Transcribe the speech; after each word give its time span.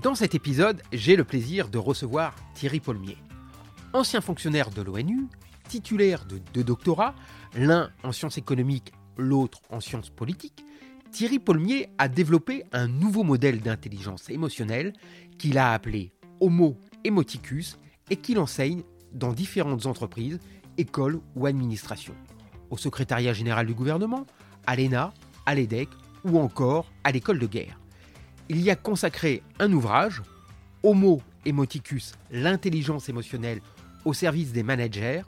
Dans 0.00 0.14
cet 0.14 0.34
épisode, 0.34 0.82
j'ai 0.90 1.16
le 1.16 1.24
plaisir 1.24 1.68
de 1.68 1.76
recevoir 1.76 2.34
Thierry 2.54 2.80
Paulmier. 2.80 3.18
Ancien 3.92 4.22
fonctionnaire 4.22 4.70
de 4.70 4.80
l'ONU, 4.80 5.28
titulaire 5.68 6.24
de 6.24 6.40
deux 6.54 6.64
doctorats, 6.64 7.14
l'un 7.54 7.90
en 8.02 8.10
sciences 8.10 8.38
économiques, 8.38 8.92
l'autre 9.18 9.60
en 9.68 9.80
sciences 9.80 10.08
politiques, 10.08 10.64
Thierry 11.10 11.38
Paulmier 11.38 11.90
a 11.98 12.08
développé 12.08 12.64
un 12.72 12.88
nouveau 12.88 13.22
modèle 13.22 13.60
d'intelligence 13.60 14.30
émotionnelle 14.30 14.94
qu'il 15.38 15.58
a 15.58 15.74
appelé 15.74 16.10
Homo 16.40 16.78
Emoticus 17.04 17.78
et 18.08 18.16
qu'il 18.16 18.38
enseigne 18.38 18.82
dans 19.12 19.34
différentes 19.34 19.84
entreprises, 19.84 20.40
écoles 20.78 21.20
ou 21.36 21.44
administrations. 21.44 22.16
Au 22.70 22.78
secrétariat 22.78 23.34
général 23.34 23.66
du 23.66 23.74
gouvernement, 23.74 24.26
à 24.66 24.74
l'ENA, 24.74 25.12
à 25.44 25.54
l'EDEC 25.54 25.90
ou 26.24 26.38
encore 26.38 26.90
à 27.04 27.12
l'école 27.12 27.38
de 27.38 27.46
guerre 27.46 27.81
il 28.48 28.60
y 28.60 28.70
a 28.70 28.76
consacré 28.76 29.42
un 29.58 29.72
ouvrage, 29.72 30.22
Homo 30.82 31.22
Emoticus, 31.44 32.12
l'intelligence 32.30 33.08
émotionnelle 33.08 33.60
au 34.04 34.12
service 34.12 34.52
des 34.52 34.62
managers, 34.62 35.22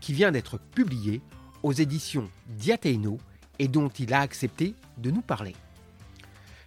qui 0.00 0.12
vient 0.12 0.30
d'être 0.30 0.58
publié 0.58 1.20
aux 1.62 1.72
éditions 1.72 2.30
Diateino 2.46 3.18
et 3.58 3.68
dont 3.68 3.88
il 3.88 4.14
a 4.14 4.20
accepté 4.20 4.74
de 4.98 5.10
nous 5.10 5.22
parler. 5.22 5.56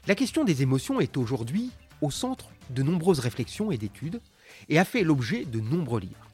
La 0.08 0.16
question 0.16 0.44
des 0.44 0.62
émotions 0.62 1.00
est 1.00 1.16
aujourd'hui 1.18 1.72
au 2.02 2.12
centre 2.12 2.50
de 2.72 2.84
nombreuses 2.84 3.20
réflexions 3.20 3.72
et 3.72 3.78
d'études 3.78 4.22
et 4.70 4.80
a 4.80 4.86
fait 4.86 5.04
l'objet 5.04 5.46
de 5.46 5.60
nombreux 5.60 6.02
livres. 6.02 6.28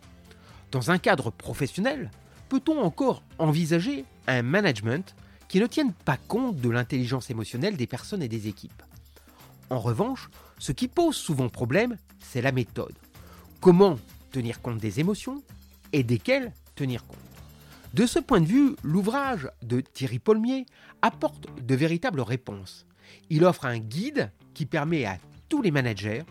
Dans 0.72 0.92
un 0.92 0.98
cadre 0.98 1.30
professionnel, 1.30 2.12
peut-on 2.50 2.80
encore 2.82 3.24
envisager 3.38 4.06
un 4.28 4.42
management 4.42 5.16
qui 5.48 5.60
ne 5.60 5.68
tienne 5.68 5.94
pas 5.94 6.18
compte 6.18 6.58
de 6.58 6.70
l'intelligence 6.70 7.30
émotionnelle 7.30 7.78
des 7.78 7.88
personnes 7.88 8.24
et 8.24 8.28
des 8.28 8.48
équipes? 8.48 8.84
En 9.70 9.80
revanche, 9.80 10.30
ce 10.60 10.72
qui 10.72 10.88
pose 10.88 11.16
souvent 11.16 11.50
problème, 11.50 11.98
c'est 12.20 12.42
la 12.42 12.52
méthode. 12.52 12.96
Comment 13.62 13.98
tenir 14.32 14.62
compte 14.62 14.80
des 14.80 15.00
émotions 15.00 15.44
et 15.94 16.04
desquelles 16.04 16.54
tenir 16.76 17.06
compte 17.06 17.18
De 17.94 18.06
ce 18.06 18.20
point 18.20 18.42
de 18.42 18.46
vue, 18.46 18.76
l'ouvrage 18.84 19.50
de 19.64 19.82
Thierry 19.82 20.20
Paulmier 20.20 20.66
apporte 21.02 21.48
de 21.62 21.76
véritables 21.76 22.22
réponses. 22.22 22.86
Il 23.30 23.44
offre 23.46 23.66
un 23.66 23.80
guide 23.80 24.32
qui 24.54 24.66
permet 24.66 25.06
à 25.06 25.18
tous 25.50 25.62
les 25.62 25.72
managers, 25.72 26.24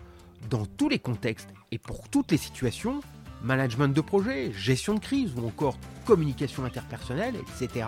dans 0.49 0.65
tous 0.65 0.89
les 0.89 0.99
contextes 0.99 1.49
et 1.71 1.77
pour 1.77 2.07
toutes 2.09 2.31
les 2.31 2.37
situations, 2.37 3.01
management 3.41 3.89
de 3.89 4.01
projet, 4.01 4.51
gestion 4.51 4.95
de 4.95 4.99
crise 4.99 5.33
ou 5.35 5.45
encore 5.45 5.77
communication 6.05 6.65
interpersonnelle, 6.65 7.35
etc., 7.35 7.87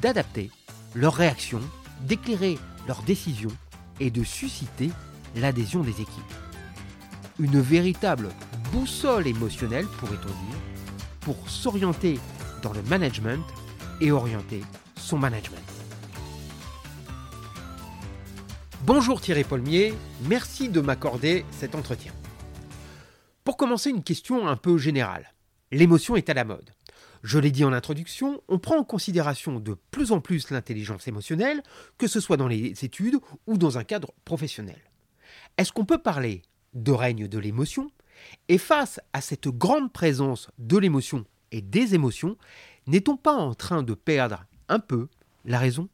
d'adapter 0.00 0.50
leurs 0.94 1.14
réactions, 1.14 1.62
d'éclairer 2.02 2.58
leurs 2.86 3.02
décisions 3.02 3.50
et 4.00 4.10
de 4.10 4.24
susciter 4.24 4.90
l'adhésion 5.36 5.82
des 5.82 6.00
équipes. 6.00 6.34
Une 7.38 7.60
véritable 7.60 8.30
boussole 8.72 9.26
émotionnelle, 9.26 9.86
pourrait-on 9.98 10.28
dire, 10.28 10.58
pour 11.20 11.48
s'orienter 11.48 12.18
dans 12.62 12.72
le 12.72 12.82
management 12.82 13.44
et 14.00 14.10
orienter 14.10 14.62
son 14.96 15.18
management. 15.18 15.58
Bonjour 18.86 19.20
Thierry 19.20 19.44
Paulmier, 19.44 19.94
merci 20.26 20.68
de 20.68 20.80
m'accorder 20.80 21.44
cet 21.50 21.74
entretien. 21.74 22.12
Pour 23.44 23.56
commencer, 23.56 23.90
une 23.90 24.02
question 24.02 24.48
un 24.48 24.56
peu 24.56 24.78
générale. 24.78 25.32
L'émotion 25.70 26.16
est 26.16 26.28
à 26.28 26.34
la 26.34 26.44
mode. 26.44 26.70
Je 27.22 27.38
l'ai 27.38 27.50
dit 27.50 27.64
en 27.64 27.72
introduction, 27.72 28.42
on 28.48 28.58
prend 28.58 28.78
en 28.78 28.84
considération 28.84 29.60
de 29.60 29.76
plus 29.90 30.12
en 30.12 30.20
plus 30.20 30.50
l'intelligence 30.50 31.06
émotionnelle, 31.06 31.62
que 31.98 32.06
ce 32.06 32.20
soit 32.20 32.38
dans 32.38 32.48
les 32.48 32.84
études 32.84 33.16
ou 33.46 33.58
dans 33.58 33.76
un 33.76 33.84
cadre 33.84 34.12
professionnel. 34.24 34.80
Est-ce 35.58 35.72
qu'on 35.72 35.84
peut 35.84 35.98
parler 35.98 36.42
de 36.72 36.92
règne 36.92 37.28
de 37.28 37.38
l'émotion? 37.38 37.90
Et 38.48 38.58
face 38.58 39.00
à 39.12 39.20
cette 39.20 39.48
grande 39.48 39.92
présence 39.92 40.50
de 40.58 40.78
l'émotion 40.78 41.24
et 41.52 41.60
des 41.60 41.94
émotions, 41.94 42.36
n'est-on 42.86 43.16
pas 43.16 43.34
en 43.34 43.54
train 43.54 43.82
de 43.82 43.94
perdre 43.94 44.44
un 44.68 44.78
peu 44.78 45.08
la 45.44 45.58
raison? 45.58 45.88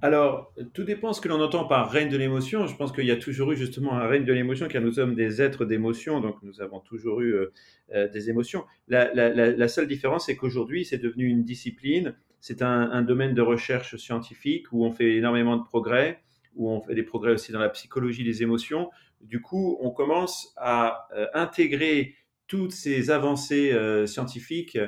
Alors, 0.00 0.54
tout 0.74 0.84
dépend 0.84 1.12
ce 1.12 1.20
que 1.20 1.26
l'on 1.26 1.40
entend 1.40 1.64
par 1.64 1.90
règne 1.90 2.08
de 2.08 2.16
l'émotion. 2.16 2.68
Je 2.68 2.76
pense 2.76 2.92
qu'il 2.92 3.04
y 3.04 3.10
a 3.10 3.16
toujours 3.16 3.50
eu 3.50 3.56
justement 3.56 3.94
un 3.94 4.06
règne 4.06 4.24
de 4.24 4.32
l'émotion, 4.32 4.68
car 4.68 4.80
nous 4.80 4.92
sommes 4.92 5.16
des 5.16 5.42
êtres 5.42 5.64
d'émotion, 5.64 6.20
donc 6.20 6.36
nous 6.42 6.60
avons 6.60 6.78
toujours 6.78 7.20
eu 7.20 7.32
euh, 7.32 7.52
euh, 7.94 8.08
des 8.08 8.30
émotions. 8.30 8.64
La, 8.86 9.68
seule 9.68 9.88
différence, 9.88 10.26
c'est 10.26 10.36
qu'aujourd'hui, 10.36 10.84
c'est 10.84 10.98
devenu 10.98 11.26
une 11.26 11.42
discipline, 11.42 12.14
c'est 12.40 12.62
un, 12.62 13.02
domaine 13.02 13.34
de 13.34 13.42
recherche 13.42 13.96
scientifique 13.96 14.66
où 14.70 14.84
on 14.84 14.92
fait 14.92 15.16
énormément 15.16 15.56
de 15.56 15.64
progrès, 15.64 16.20
où 16.54 16.70
on 16.70 16.80
fait 16.80 16.94
des 16.94 17.02
progrès 17.02 17.32
aussi 17.32 17.50
dans 17.50 17.58
la 17.58 17.68
psychologie 17.68 18.22
des 18.22 18.44
émotions. 18.44 18.90
Du 19.20 19.40
coup, 19.40 19.78
on 19.80 19.90
commence 19.90 20.54
à 20.56 21.08
euh, 21.16 21.26
intégrer 21.34 22.14
toutes 22.46 22.72
ces 22.72 23.10
avancées 23.10 23.76
scientifiques 24.06 24.78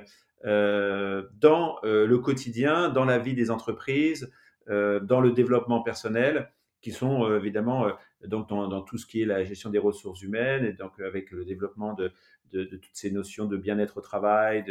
dans 0.44 1.76
le 1.82 2.16
quotidien, 2.16 2.88
dans 2.88 3.04
la 3.04 3.18
vie 3.18 3.34
des 3.34 3.50
entreprises, 3.50 4.30
dans 4.70 5.20
le 5.20 5.32
développement 5.32 5.82
personnel, 5.82 6.48
qui 6.80 6.92
sont 6.92 7.24
euh, 7.24 7.38
évidemment 7.38 7.86
euh, 7.86 7.92
donc 8.26 8.48
dans, 8.48 8.82
tout 8.82 8.98
ce 8.98 9.06
qui 9.06 9.22
est 9.22 9.26
la 9.26 9.44
gestion 9.44 9.70
des 9.70 9.78
ressources 9.78 10.22
humaines 10.22 10.64
et 10.64 10.72
donc 10.72 10.98
avec 11.00 11.30
le 11.30 11.44
développement 11.44 11.94
de, 11.94 12.12
toutes 12.52 12.84
ces 12.92 13.10
notions 13.10 13.46
de 13.46 13.56
bien-être 13.56 13.98
au 13.98 14.00
travail, 14.00 14.64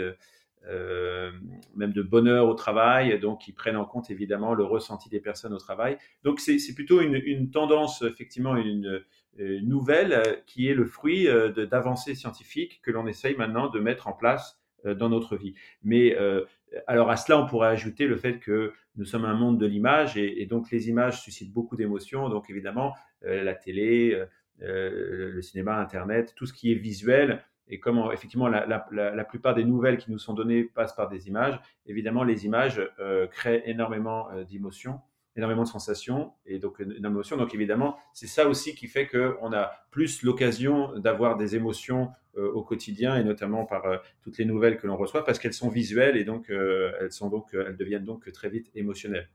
même 0.66 1.94
de 1.94 2.02
bonheur 2.02 2.48
au 2.50 2.54
travail, 2.54 3.18
donc 3.20 3.42
qui 3.42 3.54
prennent 3.54 3.78
en 3.78 3.86
compte 3.86 4.12
évidemment 4.12 4.54
le 4.54 4.66
ressenti 4.66 5.08
des 5.10 5.22
personnes 5.22 5.54
au 5.54 5.58
travail. 5.58 5.98
Donc 6.24 6.42
c'est 6.42 6.60
plutôt 6.76 7.00
une, 7.00 7.50
tendance, 7.52 8.02
effectivement, 8.02 8.58
une, 8.58 9.02
nouvelle 9.38 10.44
qui 10.46 10.68
est 10.68 10.74
le 10.74 10.86
fruit 10.86 11.28
d'avancées 11.56 12.16
scientifiques 12.16 12.82
que 12.84 12.92
l'on 12.92 13.08
essaye 13.08 13.38
maintenant 13.38 13.70
de 13.70 13.80
mettre 13.80 14.08
en 14.08 14.14
place 14.14 14.60
dans 14.86 15.10
notre 15.10 15.36
vie. 15.36 15.54
Mais 15.84 16.16
alors 16.88 17.10
à 17.10 17.18
cela, 17.18 17.40
on 17.40 17.46
pourrait 17.46 17.70
ajouter 17.70 18.08
le 18.08 18.16
fait 18.16 18.40
que 18.40 18.74
nous 18.96 19.06
sommes 19.06 19.26
un 19.26 19.34
monde 19.34 19.58
de 19.58 19.66
l'image 19.66 20.18
et, 20.18 20.46
donc 20.46 20.72
les 20.72 20.90
images 20.90 21.22
suscitent 21.22 21.54
beaucoup 21.54 21.76
d'émotions. 21.76 22.30
Donc 22.30 22.50
évidemment, 22.50 22.96
euh, 23.26 23.44
la 23.44 23.56
télé, 23.56 24.14
euh, 24.14 24.26
euh, 24.62 25.32
le 25.32 25.42
cinéma, 25.42 25.78
Internet, 25.78 26.34
tout 26.36 26.46
ce 26.46 26.54
qui 26.54 26.72
est 26.72 26.76
visuel 26.76 27.44
et 27.72 27.80
comme 27.80 28.00
effectivement 28.12 28.48
la, 28.48 29.26
plupart 29.26 29.54
des 29.54 29.64
nouvelles 29.64 29.98
qui 29.98 30.12
nous 30.12 30.18
sont 30.18 30.34
données 30.34 30.64
passent 30.64 30.96
par 30.96 31.08
des 31.08 31.28
images, 31.28 31.60
évidemment 31.86 32.24
les 32.24 32.46
images 32.48 32.82
créent 33.30 33.62
énormément 33.70 34.28
d'émotions 34.50 35.02
énormément 35.40 35.64
de 35.64 35.68
sensations 35.68 36.34
et 36.46 36.60
donc 36.60 36.82
d'émotions. 36.82 37.38
Donc 37.38 37.56
évidemment, 37.56 37.98
c'est 38.14 38.28
ça 38.28 38.48
aussi 38.48 38.76
qui 38.76 38.88
fait 38.88 39.08
qu'on 39.08 39.52
a 39.54 39.72
plus 39.90 40.22
l'occasion 40.22 40.98
d'avoir 41.00 41.38
des 41.38 41.56
émotions 41.56 42.10
euh, 42.38 42.52
au 42.52 42.64
quotidien 42.64 43.18
et 43.18 43.24
notamment 43.24 43.66
par 43.66 43.86
euh, 43.86 43.98
toutes 44.22 44.38
les 44.38 44.46
nouvelles 44.46 44.78
que 44.78 44.86
l'on 44.86 44.98
reçoit 44.98 45.26
parce 45.26 45.40
qu'elles 45.40 45.54
sont 45.54 45.70
visuelles 45.70 46.16
et 46.16 46.24
donc 46.24 46.50
euh, 46.50 46.92
elles 47.00 47.12
sont 47.12 47.30
donc 47.30 47.54
elles 47.54 47.76
deviennent 47.76 48.06
donc 48.06 48.32
très 48.32 48.50
vite 48.50 48.70
émotionnelles. 48.76 49.30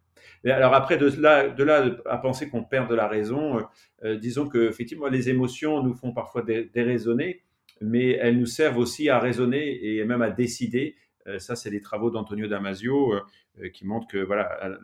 Mais 0.44 0.52
alors 0.52 0.74
après 0.74 0.96
de 0.96 1.10
là, 1.20 1.48
de 1.48 1.64
là 1.64 1.96
à 2.06 2.18
penser 2.18 2.48
qu'on 2.48 2.62
perd 2.62 2.88
de 2.88 2.94
la 2.94 3.08
raison, 3.08 3.66
disons 4.02 4.48
que 4.48 4.68
effectivement 4.68 5.08
les 5.08 5.28
émotions 5.28 5.82
nous 5.82 5.92
font 5.92 6.12
parfois 6.12 6.42
déraisonner, 6.42 7.42
mais 7.82 8.12
elles 8.12 8.38
nous 8.38 8.46
servent 8.46 8.78
aussi 8.78 9.10
à 9.10 9.18
raisonner 9.18 9.84
et 9.84 10.04
même 10.04 10.22
à 10.22 10.30
décider 10.30 10.96
ça, 11.38 11.56
c'est 11.56 11.70
les 11.70 11.80
travaux 11.80 12.10
d'Antonio 12.10 12.46
Damasio 12.46 13.14
euh, 13.14 13.20
euh, 13.60 13.68
qui 13.70 13.86
montrent 13.86 14.06
que 14.06 14.18
voilà, 14.18 14.78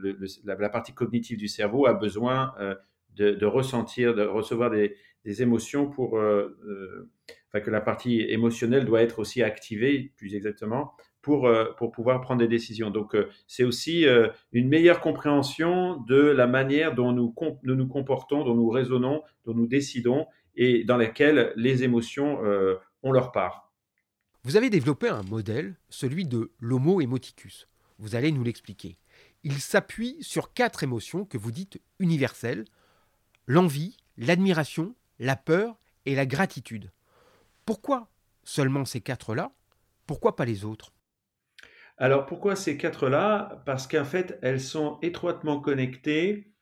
la, 0.44 0.68
partie 0.68 0.92
cognitive 0.92 1.38
du 1.38 1.48
cerveau 1.48 1.86
a 1.86 1.94
besoin 1.94 2.54
de, 3.16 3.44
ressentir, 3.44 4.14
de 4.14 4.22
recevoir 4.22 4.70
des, 4.70 4.96
émotions 5.42 5.90
pour, 5.90 6.14
enfin, 6.14 7.60
que 7.60 7.70
la 7.70 7.80
partie 7.80 8.22
émotionnelle 8.22 8.84
doit 8.84 9.02
être 9.02 9.18
aussi 9.18 9.42
activée, 9.42 10.12
plus 10.16 10.34
exactement, 10.34 10.94
pour, 11.20 11.50
pour 11.76 11.92
pouvoir 11.92 12.22
prendre 12.22 12.40
des 12.40 12.48
décisions. 12.48 12.90
Donc, 12.90 13.14
c'est 13.46 13.64
aussi 13.64 14.06
une 14.52 14.68
meilleure 14.68 15.00
compréhension 15.00 15.96
de 16.08 16.20
la 16.20 16.46
manière 16.46 16.94
dont 16.94 17.12
nous, 17.12 17.34
nous 17.64 17.88
comportons, 17.88 18.44
dont 18.44 18.54
nous 18.54 18.70
raisonnons, 18.70 19.22
dont 19.44 19.54
nous 19.54 19.66
décidons 19.66 20.26
et 20.56 20.84
dans 20.84 20.96
laquelle 20.96 21.52
les 21.56 21.84
émotions 21.84 22.40
ont 23.02 23.12
leur 23.12 23.32
part. 23.32 23.69
Vous 24.42 24.56
avez 24.56 24.70
développé 24.70 25.08
un 25.08 25.22
modèle, 25.22 25.76
celui 25.90 26.24
de 26.24 26.50
l'homo 26.60 27.02
emoticus. 27.02 27.68
Vous 27.98 28.14
allez 28.14 28.32
nous 28.32 28.42
l'expliquer. 28.42 28.96
Il 29.44 29.60
s'appuie 29.60 30.16
sur 30.22 30.54
quatre 30.54 30.82
émotions 30.82 31.26
que 31.26 31.36
vous 31.36 31.50
dites 31.50 31.78
universelles 31.98 32.64
l'envie, 33.46 33.98
l'admiration, 34.16 34.94
la 35.18 35.36
peur 35.36 35.78
et 36.06 36.14
la 36.14 36.24
gratitude. 36.24 36.90
Pourquoi 37.66 38.08
seulement 38.42 38.86
ces 38.86 39.02
quatre-là? 39.02 39.52
Pourquoi 40.06 40.36
pas 40.36 40.46
les 40.46 40.64
autres? 40.64 40.94
Alors 41.98 42.24
pourquoi 42.24 42.56
ces 42.56 42.78
quatre-là? 42.78 43.62
Parce 43.66 43.86
qu'en 43.86 44.06
fait, 44.06 44.38
elles 44.40 44.62
sont 44.62 44.98
étroitement 45.02 45.60
connectées 45.60 46.54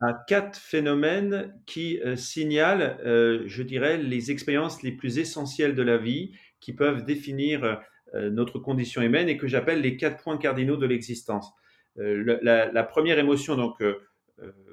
à 0.00 0.12
quatre 0.26 0.58
phénomènes 0.58 1.54
qui 1.66 2.00
euh, 2.00 2.16
signalent, 2.16 2.98
euh, 3.06 3.44
je 3.46 3.62
dirais, 3.62 3.98
les 3.98 4.32
expériences 4.32 4.82
les 4.82 4.90
plus 4.90 5.18
essentielles 5.18 5.76
de 5.76 5.82
la 5.82 5.98
vie, 5.98 6.32
qui 6.62 6.72
peuvent 6.72 7.04
définir 7.04 7.82
euh, 8.14 8.30
notre 8.30 8.58
condition 8.58 9.02
humaine 9.02 9.28
et 9.28 9.36
que 9.36 9.46
j'appelle 9.46 9.80
les 9.80 9.96
quatre 9.96 10.22
points 10.22 10.38
cardinaux 10.38 10.76
de 10.76 10.86
l'existence. 10.86 11.52
La, 11.96 12.72
la, 12.72 12.82
première 12.84 13.18
émotion, 13.18 13.54
donc, 13.54 13.82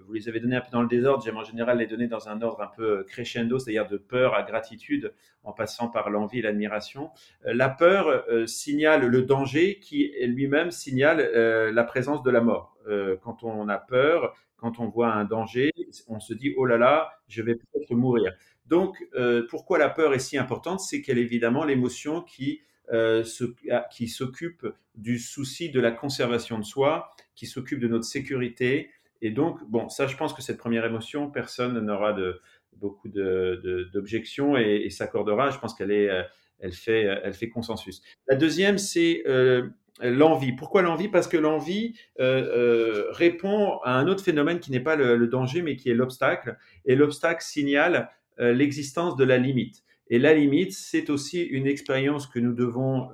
vous 0.05 0.13
les 0.13 0.29
avez 0.29 0.39
donnés 0.39 0.55
un 0.55 0.61
peu 0.61 0.71
dans 0.71 0.81
le 0.81 0.87
désordre, 0.87 1.21
j'aime 1.21 1.35
en 1.35 1.43
général 1.43 1.79
les 1.79 1.85
donner 1.85 2.07
dans 2.07 2.29
un 2.29 2.41
ordre 2.41 2.61
un 2.61 2.71
peu 2.73 3.03
crescendo, 3.03 3.59
c'est-à-dire 3.59 3.89
de 3.89 3.97
peur 3.97 4.35
à 4.35 4.43
gratitude, 4.43 5.13
en 5.43 5.51
passant 5.51 5.89
par 5.89 6.09
l'envie 6.09 6.39
et 6.39 6.41
l'admiration. 6.41 7.09
La 7.43 7.67
peur 7.67 8.23
signale 8.47 9.05
le 9.05 9.21
danger 9.23 9.79
qui 9.79 10.13
lui-même 10.21 10.71
signale 10.71 11.29
la 11.73 11.83
présence 11.83 12.23
de 12.23 12.31
la 12.31 12.39
mort. 12.39 12.77
Quand 13.21 13.43
on 13.43 13.67
a 13.67 13.77
peur, 13.77 14.33
quand 14.59 14.79
on 14.79 14.87
voit 14.87 15.11
un 15.11 15.25
danger, 15.25 15.71
on 16.07 16.19
se 16.19 16.33
dit 16.33 16.53
oh 16.57 16.65
là 16.65 16.77
là, 16.77 17.11
je 17.27 17.41
vais 17.41 17.55
peut-être 17.55 17.93
mourir. 17.95 18.33
Donc, 18.69 19.03
euh, 19.15 19.47
pourquoi 19.49 19.79
la 19.79 19.89
peur 19.89 20.13
est 20.13 20.19
si 20.19 20.37
importante? 20.37 20.79
C'est 20.79 21.01
qu'elle 21.01 21.17
est 21.17 21.23
évidemment 21.23 21.65
l'émotion 21.65 22.21
qui, 22.21 22.61
euh, 22.93 23.23
ah, 23.71 23.87
qui 23.91 24.07
s'occupe 24.07 24.65
du 24.93 25.17
souci 25.17 25.71
de 25.71 25.79
la 25.79 25.91
conservation 25.91 26.59
de 26.59 26.63
soi, 26.63 27.11
qui 27.35 27.47
s'occupe 27.47 27.79
de 27.79 27.87
notre 27.87 28.05
sécurité. 28.05 28.91
Et 29.23 29.31
donc, 29.31 29.59
bon, 29.67 29.89
ça, 29.89 30.05
je 30.05 30.15
pense 30.15 30.33
que 30.33 30.43
cette 30.43 30.57
première 30.57 30.85
émotion, 30.85 31.31
personne 31.31 31.79
n'aura 31.79 32.13
de, 32.13 32.41
beaucoup 32.73 33.09
d'objections 33.09 34.53
de, 34.53 34.59
et, 34.59 34.85
et 34.85 34.89
s'accordera. 34.91 35.49
Je 35.49 35.57
pense 35.57 35.73
qu'elle 35.73 35.91
euh, 35.91 36.23
elle 36.59 36.73
fait, 36.73 37.03
elle 37.23 37.33
fait 37.33 37.49
consensus. 37.49 38.03
La 38.27 38.35
deuxième, 38.35 38.77
c'est 38.77 39.23
l'envie. 40.01 40.51
Pourquoi 40.51 40.81
l'envie? 40.81 41.07
Parce 41.07 41.29
que 41.29 41.37
l'envie 41.37 41.97
répond 42.17 43.79
à 43.85 43.93
un 43.93 44.07
autre 44.07 44.21
phénomène 44.21 44.59
qui 44.59 44.69
n'est 44.69 44.81
pas 44.81 44.97
le, 44.97 45.25
danger, 45.27 45.61
mais 45.61 45.77
qui 45.77 45.89
est 45.89 45.93
l'obstacle. 45.93 46.57
Et 46.83 46.95
l'obstacle 46.97 47.41
signale 47.41 48.09
l'existence 48.39 49.15
de 49.15 49.23
la 49.23 49.37
limite. 49.37 49.83
Et 50.09 50.17
la 50.17 50.33
limite, 50.33 50.73
c'est 50.73 51.09
aussi 51.09 51.43
une 51.43 51.67
expérience 51.67 52.25
que 52.25 52.39
nous 52.39 52.53
devons 52.53 53.09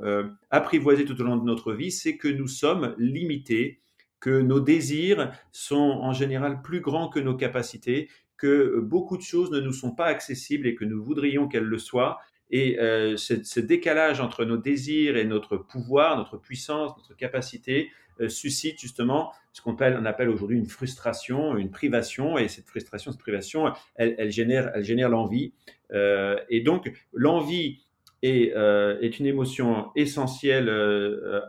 apprivoiser 0.49 1.03
tout 1.03 1.19
au 1.19 1.23
long 1.23 1.35
de 1.35 1.43
notre 1.43 1.73
vie, 1.73 1.91
c'est 1.91 2.15
que 2.15 2.27
nous 2.27 2.47
sommes 2.47 2.95
limités, 2.97 3.81
que 4.19 4.41
nos 4.41 4.59
désirs 4.59 5.31
sont 5.51 5.75
en 5.75 6.13
général 6.13 6.61
plus 6.61 6.79
grands 6.79 7.09
que 7.09 7.19
nos 7.19 7.35
capacités, 7.35 8.09
que 8.37 8.79
beaucoup 8.79 9.17
de 9.17 9.21
choses 9.21 9.51
ne 9.51 9.59
nous 9.59 9.73
sont 9.73 9.91
pas 9.91 10.05
accessibles 10.05 10.67
et 10.67 10.75
que 10.75 10.85
nous 10.85 11.03
voudrions 11.03 11.47
qu'elles 11.47 11.63
le 11.63 11.77
soient, 11.77 12.19
et 12.51 12.79
euh, 12.79 13.17
ce, 13.17 13.59
décalage 13.59 14.21
entre 14.21 14.45
nos 14.45 14.57
désirs 14.57 15.17
et 15.17 15.25
notre 15.25 15.57
pouvoir, 15.57 16.17
notre 16.17 16.37
puissance, 16.37 16.95
notre 16.97 17.15
capacité 17.15 17.89
euh, 17.89 18.04
suscite 18.27 18.79
justement 18.79 19.31
ce 19.51 19.61
qu'on 19.61 19.73
appelle, 19.73 19.97
on 19.99 20.05
appelle 20.05 20.29
aujourd'hui 20.29 20.57
une 20.57 20.65
frustration, 20.65 21.57
une 21.57 21.71
privation. 21.71 22.37
Et 22.37 22.47
cette 22.47 22.67
frustration, 22.67 23.11
cette 23.11 23.21
privation, 23.21 23.71
elle, 23.95 24.31
génère, 24.31 24.71
elle 24.73 24.83
génère 24.83 25.09
l'envie. 25.09 25.53
Euh, 25.93 26.37
et 26.49 26.61
donc 26.61 26.91
l'envie 27.13 27.83
est, 28.21 28.53
est, 28.55 29.19
une 29.19 29.25
émotion 29.25 29.91
essentielle 29.95 30.69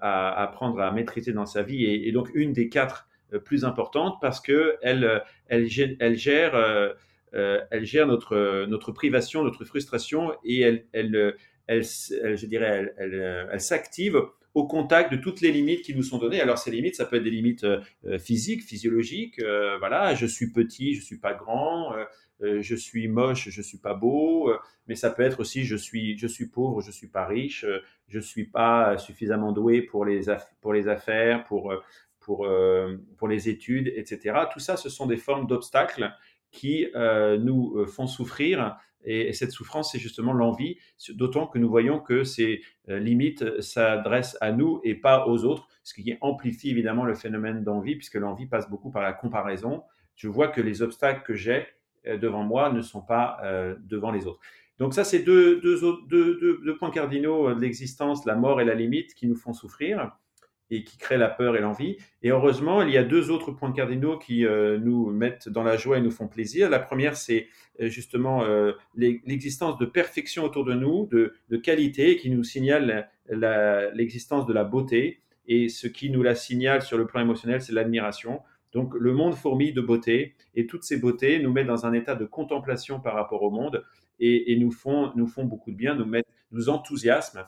à 0.02 0.42
apprendre 0.42 0.80
à 0.80 0.90
maîtriser 0.92 1.32
dans 1.32 1.46
sa 1.46 1.62
vie 1.62 1.84
et, 1.84 2.12
donc 2.12 2.30
une 2.34 2.52
des 2.52 2.68
quatre 2.68 3.08
plus 3.44 3.64
importantes 3.64 4.18
parce 4.20 4.40
que 4.40 4.76
elle, 4.82 5.22
elle, 5.48 5.66
gère 5.66 6.54
euh, 7.36 7.60
elle 7.70 7.84
gère 7.84 8.06
notre, 8.06 8.66
notre 8.66 8.92
privation, 8.92 9.42
notre 9.42 9.64
frustration 9.64 10.32
et 10.44 10.60
elle, 10.60 10.86
elle, 10.92 11.36
elle, 11.66 11.82
je 11.82 12.46
dirais, 12.46 12.94
elle, 12.96 13.48
elle 13.50 13.60
s'active 13.60 14.22
au 14.56 14.66
contact 14.66 15.12
de 15.12 15.16
toutes 15.16 15.40
les 15.42 15.52
limites 15.52 15.82
qui 15.82 15.94
nous 15.94 16.02
sont 16.02 16.18
données. 16.18 16.40
Alors 16.40 16.58
ces 16.58 16.70
limites, 16.70 16.96
ça 16.96 17.04
peut 17.04 17.16
être 17.16 17.22
des 17.22 17.30
limites 17.30 17.64
euh, 17.64 18.18
physiques, 18.18 18.62
physiologiques. 18.62 19.38
Euh, 19.38 19.76
voilà, 19.78 20.14
je 20.14 20.26
suis 20.26 20.50
petit, 20.50 20.94
je 20.94 21.02
suis 21.02 21.18
pas 21.18 21.34
grand. 21.34 21.92
je 22.40 22.74
suis 22.74 23.08
moche, 23.08 23.48
je 23.48 23.62
suis 23.62 23.78
pas 23.78 23.94
beau, 23.94 24.52
mais 24.86 24.94
ça 24.94 25.10
peut 25.10 25.22
être 25.22 25.40
aussi 25.40 25.64
je 25.64 25.76
suis 25.76 26.18
je 26.18 26.26
suis 26.26 26.48
pauvre, 26.48 26.82
je 26.82 26.90
suis 26.90 27.08
pas 27.08 27.24
riche, 27.26 27.64
je 28.08 28.20
suis 28.20 28.44
pas 28.44 28.98
suffisamment 28.98 29.52
doué 29.52 29.80
pour 29.80 30.04
les 30.04 30.22
pour 30.60 30.74
les 30.74 30.86
affaires, 30.88 31.44
pour 31.44 31.74
pour 32.20 32.46
pour 33.16 33.28
les 33.28 33.48
études, 33.48 33.88
etc. 33.96 34.38
Tout 34.52 34.60
ça, 34.60 34.76
ce 34.76 34.90
sont 34.90 35.06
des 35.06 35.16
formes 35.16 35.46
d'obstacles 35.46 36.12
qui 36.56 36.88
euh, 36.94 37.38
nous 37.38 37.76
euh, 37.76 37.86
font 37.86 38.06
souffrir. 38.06 38.76
Et, 39.06 39.32
cette 39.32 39.52
souffrance, 39.52 39.92
c'est 39.92 39.98
justement 39.98 40.32
l'envie, 40.32 40.78
d'autant 41.10 41.46
que 41.46 41.58
nous 41.58 41.68
voyons 41.68 42.00
que 42.00 42.24
ces 42.24 42.60
euh, 42.88 42.98
limites 42.98 43.60
s'adressent 43.60 44.36
à 44.40 44.52
nous 44.52 44.80
et 44.84 44.94
pas 44.94 45.26
aux 45.26 45.44
autres, 45.44 45.68
ce 45.82 45.94
qui 45.94 46.16
amplifie 46.20 46.70
évidemment 46.70 47.04
le 47.04 47.14
phénomène 47.14 47.64
d'envie, 47.64 47.96
puisque 47.96 48.16
l'envie 48.16 48.46
passe 48.46 48.68
beaucoup 48.68 48.90
par 48.90 49.02
la 49.02 49.12
comparaison. 49.12 49.82
Je 50.16 50.28
vois 50.28 50.48
que 50.48 50.60
les 50.60 50.82
obstacles 50.82 51.22
que 51.22 51.34
j'ai 51.34 51.66
devant 52.04 52.42
moi 52.44 52.70
ne 52.70 52.82
sont 52.82 53.02
pas 53.02 53.40
devant 53.80 54.12
les 54.12 54.26
autres. 54.26 54.40
Donc 54.78 54.94
ça, 54.94 55.04
c'est 55.04 55.20
deux, 55.20 55.60
deux, 55.60 56.76
points 56.78 56.90
cardinaux 56.90 57.52
de 57.54 57.60
l'existence, 57.60 58.24
la 58.26 58.36
mort 58.36 58.60
et 58.60 58.64
la 58.64 58.74
limite, 58.74 59.14
qui 59.14 59.26
nous 59.26 59.36
font 59.36 59.52
souffrir 59.52 60.12
et 60.70 60.84
qui 60.84 60.98
crée 60.98 61.16
la 61.16 61.28
peur 61.28 61.56
et 61.56 61.60
l'envie. 61.60 61.96
Et 62.22 62.30
heureusement, 62.30 62.82
il 62.82 62.90
y 62.90 62.96
a 62.96 63.04
deux 63.04 63.30
autres 63.30 63.52
points 63.52 63.72
cardinaux 63.72 64.18
qui 64.18 64.44
euh, 64.44 64.78
nous 64.78 65.10
mettent 65.10 65.48
dans 65.48 65.62
la 65.62 65.76
joie 65.76 65.98
et 65.98 66.00
nous 66.00 66.10
font 66.10 66.28
plaisir. 66.28 66.70
La 66.70 66.80
première, 66.80 67.16
c'est 67.16 67.46
euh, 67.80 67.88
justement 67.88 68.44
euh, 68.44 68.72
l'existence 68.94 69.78
de 69.78 69.86
perfection 69.86 70.44
autour 70.44 70.64
de 70.64 70.74
nous, 70.74 71.06
de, 71.06 71.56
qualité, 71.56 72.16
qui 72.16 72.30
nous 72.30 72.44
signale 72.44 73.08
l'existence 73.28 74.46
de 74.46 74.52
la 74.52 74.64
beauté. 74.64 75.20
Et 75.48 75.68
ce 75.68 75.86
qui 75.86 76.10
nous 76.10 76.22
la 76.22 76.34
signale 76.34 76.82
sur 76.82 76.98
le 76.98 77.06
plan 77.06 77.20
émotionnel, 77.20 77.62
c'est 77.62 77.72
l'admiration. 77.72 78.40
Donc 78.72 78.94
le 78.94 79.12
monde 79.12 79.34
fourmille 79.34 79.72
de 79.72 79.80
beauté, 79.80 80.34
et 80.54 80.66
toutes 80.66 80.82
ces 80.82 80.98
beautés 80.98 81.38
nous 81.38 81.52
mettent 81.52 81.68
dans 81.68 81.86
un 81.86 81.92
état 81.92 82.16
de 82.16 82.24
contemplation 82.24 83.00
par 83.00 83.14
rapport 83.14 83.42
au 83.42 83.50
monde, 83.50 83.84
et, 84.18 84.56
nous, 84.58 84.72
font, 84.72 85.12
beaucoup 85.44 85.70
de 85.70 85.76
bien, 85.76 85.94
nous, 85.94 86.04
mettent, 86.04 86.26
enthousiasment. 86.68 87.44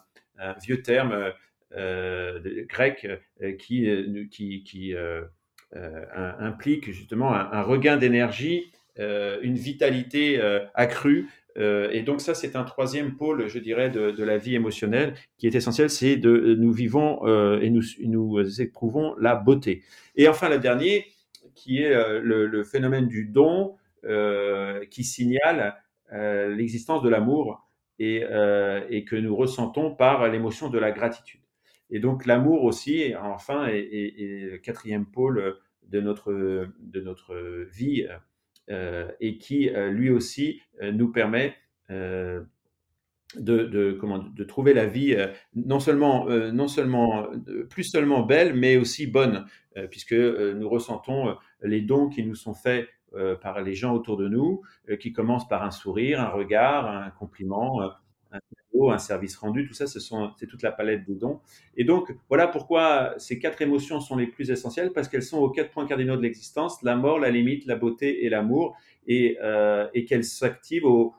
Vieux 0.61 0.82
terme 0.82 1.32
grec 1.73 3.06
euh, 3.43 3.53
qui, 3.53 3.88
euh, 3.88 4.25
qui, 4.31 4.62
qui 4.62 4.94
implique 6.38 6.91
justement 6.93 7.35
un, 7.35 7.62
regain 7.62 7.97
d'énergie, 7.97 8.72
une 8.96 9.56
vitalité 9.56 10.41
accrue. 10.75 11.29
et 11.56 12.03
donc 12.03 12.20
ça, 12.22 12.34
c'est 12.34 12.56
un 12.56 12.65
troisième 12.65 13.17
pôle, 13.17 13.48
je 13.48 13.58
dirais, 13.58 13.91
de, 13.91 14.25
la 14.25 14.39
vie 14.39 14.55
émotionnelle 14.55 15.15
qui 15.37 15.46
est 15.46 15.55
essentiel, 15.55 15.91
c'est 15.91 16.17
de 16.17 16.55
nous 16.55 16.72
vivons 16.72 17.27
et 17.60 17.69
nous, 17.69 18.60
éprouvons 18.60 19.15
la 19.19 19.34
beauté. 19.34 19.82
Et 20.17 20.27
enfin, 20.27 20.48
le 20.48 20.58
dernier, 20.58 21.05
qui 21.55 21.82
est 21.82 21.94
le, 22.22 22.65
phénomène 22.65 23.06
du 23.06 23.27
don, 23.27 23.77
qui 24.91 25.05
signale 25.05 25.77
l'existence 26.10 27.03
de 27.03 27.10
l'amour 27.10 27.69
et, 27.98 28.25
que 29.06 29.17
nous 29.17 29.37
ressentons 29.37 29.94
par 29.94 30.27
l'émotion 30.29 30.70
de 30.70 30.79
la 30.79 30.93
gratitude. 30.93 31.41
Et 31.91 32.01
donc 32.01 32.27
l'amour 32.27 32.65
aussi, 32.65 33.15
enfin, 33.17 33.67
est, 33.69 34.15
le 34.51 34.59
quatrième 34.59 35.07
pôle 35.07 35.57
de 35.89 36.01
notre, 36.01 36.33
de 36.33 37.01
notre 37.01 37.67
vie 37.71 38.07
euh, 38.71 39.11
et 39.21 39.39
qui, 39.39 39.71
euh, 39.71 39.91
lui 39.91 40.11
aussi, 40.11 40.61
euh, 40.83 40.93
nous 40.93 41.11
permet 41.11 41.55
de, 43.37 43.97
comment, 43.99 44.19
de 44.19 44.45
trouver 44.45 44.75
la 44.75 44.85
vie 44.85 45.17
non 45.55 45.81
seulement, 45.81 46.27
non 46.27 46.69
seulement 46.69 47.27
plus 47.71 47.85
seulement 47.85 48.23
belle, 48.25 48.53
mais 48.55 48.77
aussi 48.77 49.07
bonne, 49.07 49.47
puisque 49.91 50.13
nous 50.13 50.69
ressentons 50.69 51.35
les 51.63 51.81
dons 51.81 52.11
qui 52.11 52.27
nous 52.27 52.35
sont 52.35 52.53
faits 52.53 52.87
par 53.41 53.63
les 53.63 53.75
gens 53.75 53.95
autour 53.95 54.19
de 54.19 54.29
nous, 54.29 54.61
qui 55.01 55.15
commencent 55.15 55.49
par 55.49 55.63
un 55.63 55.71
sourire, 55.71 56.21
un 56.21 56.29
regard, 56.29 56.91
un 56.91 57.09
compliment, 57.09 57.91
un 58.91 58.99
service 58.99 59.37
rendu, 59.37 59.67
tout 59.67 59.75
ça, 59.75 59.87
c'est 59.87 60.47
toute 60.47 60.63
la 60.63 60.73
palette 60.73 61.05
des 61.05 61.15
dons. 61.15 61.41
Et 61.77 61.85
donc, 61.85 62.15
voilà 62.29 62.47
pourquoi 62.47 63.15
ces 63.19 63.39
quatre 63.39 63.61
émotions 63.63 64.01
sont 64.01 64.17
les 64.17 64.27
plus 64.27 64.51
essentielles, 64.51 64.93
parce 64.93 65.08
qu'elles 65.08 65.23
sont 65.23 65.39
aux 65.39 65.51
quatre 65.51 65.70
points 65.70 65.87
cardinaux 65.87 66.17
de 66.17 66.23
l'existence, 66.23 66.82
la 66.82 66.97
mort, 66.97 67.19
la 67.19 67.31
limite, 67.31 67.67
la 67.67 67.77
beauté 67.77 68.25
et 68.25 68.29
l'amour, 68.29 68.77
et, 69.06 69.39
euh, 69.43 69.89
qu'elles 70.06 70.25
s'activent 70.25 70.85
au, 70.85 71.15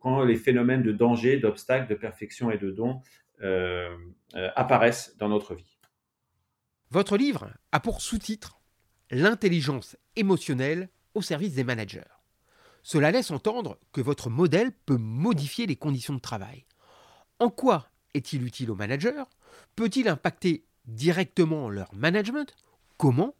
quand 0.00 0.22
les 0.22 0.36
phénomènes 0.36 0.82
de 0.82 0.92
danger, 0.92 1.38
d'obstacles, 1.38 1.88
de 1.88 1.94
perfection 1.94 2.50
et 2.50 2.58
de 2.58 2.70
dons 2.70 3.00
euh, 3.42 3.88
euh, 4.36 4.48
apparaissent 4.54 5.16
dans 5.18 5.28
notre 5.28 5.54
vie. 5.54 5.76
Votre 6.90 7.16
livre 7.16 7.50
a 7.72 7.80
pour 7.80 8.00
sous-titre 8.00 8.60
L'intelligence 9.10 9.96
émotionnelle 10.16 10.88
au 11.14 11.20
service 11.20 11.54
des 11.54 11.64
managers. 11.64 12.13
Cela 12.84 13.10
laisse 13.10 13.30
entendre 13.30 13.78
que 13.92 14.02
votre 14.02 14.28
modèle 14.28 14.70
peut 14.70 14.98
modifier 14.98 15.66
les 15.66 15.74
conditions 15.74 16.12
de 16.12 16.20
travail. 16.20 16.66
En 17.40 17.48
quoi 17.48 17.88
est-il 18.12 18.44
utile 18.44 18.70
aux 18.70 18.76
managers? 18.76 19.24
Peut-il 19.74 20.06
impacter 20.06 20.66
directement 20.84 21.70
leur 21.70 21.94
management? 21.94 22.54
Comment? 22.98 23.34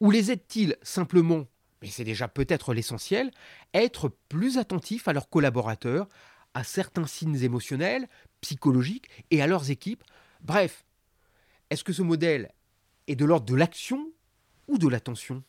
Ou 0.00 0.10
les 0.10 0.30
aide-t-il 0.30 0.76
simplement, 0.82 1.46
mais 1.80 1.88
c'est 1.88 2.04
déjà 2.04 2.28
peut-être 2.28 2.74
l'essentiel, 2.74 3.30
à 3.72 3.82
être 3.82 4.12
plus 4.28 4.58
attentifs 4.58 5.08
à 5.08 5.14
leurs 5.14 5.30
collaborateurs, 5.30 6.06
à 6.52 6.62
certains 6.62 7.06
signes 7.06 7.42
émotionnels, 7.42 8.06
psychologiques 8.42 9.08
et 9.30 9.40
à 9.40 9.46
leurs 9.46 9.70
équipes? 9.70 10.04
Bref, 10.42 10.84
est-ce 11.70 11.84
que 11.84 11.94
ce 11.94 12.02
modèle 12.02 12.52
est 13.06 13.16
de 13.16 13.24
l'ordre 13.24 13.46
de 13.46 13.56
l'action 13.56 14.12
ou 14.68 14.76
de 14.76 14.88
l'attention? 14.88 15.42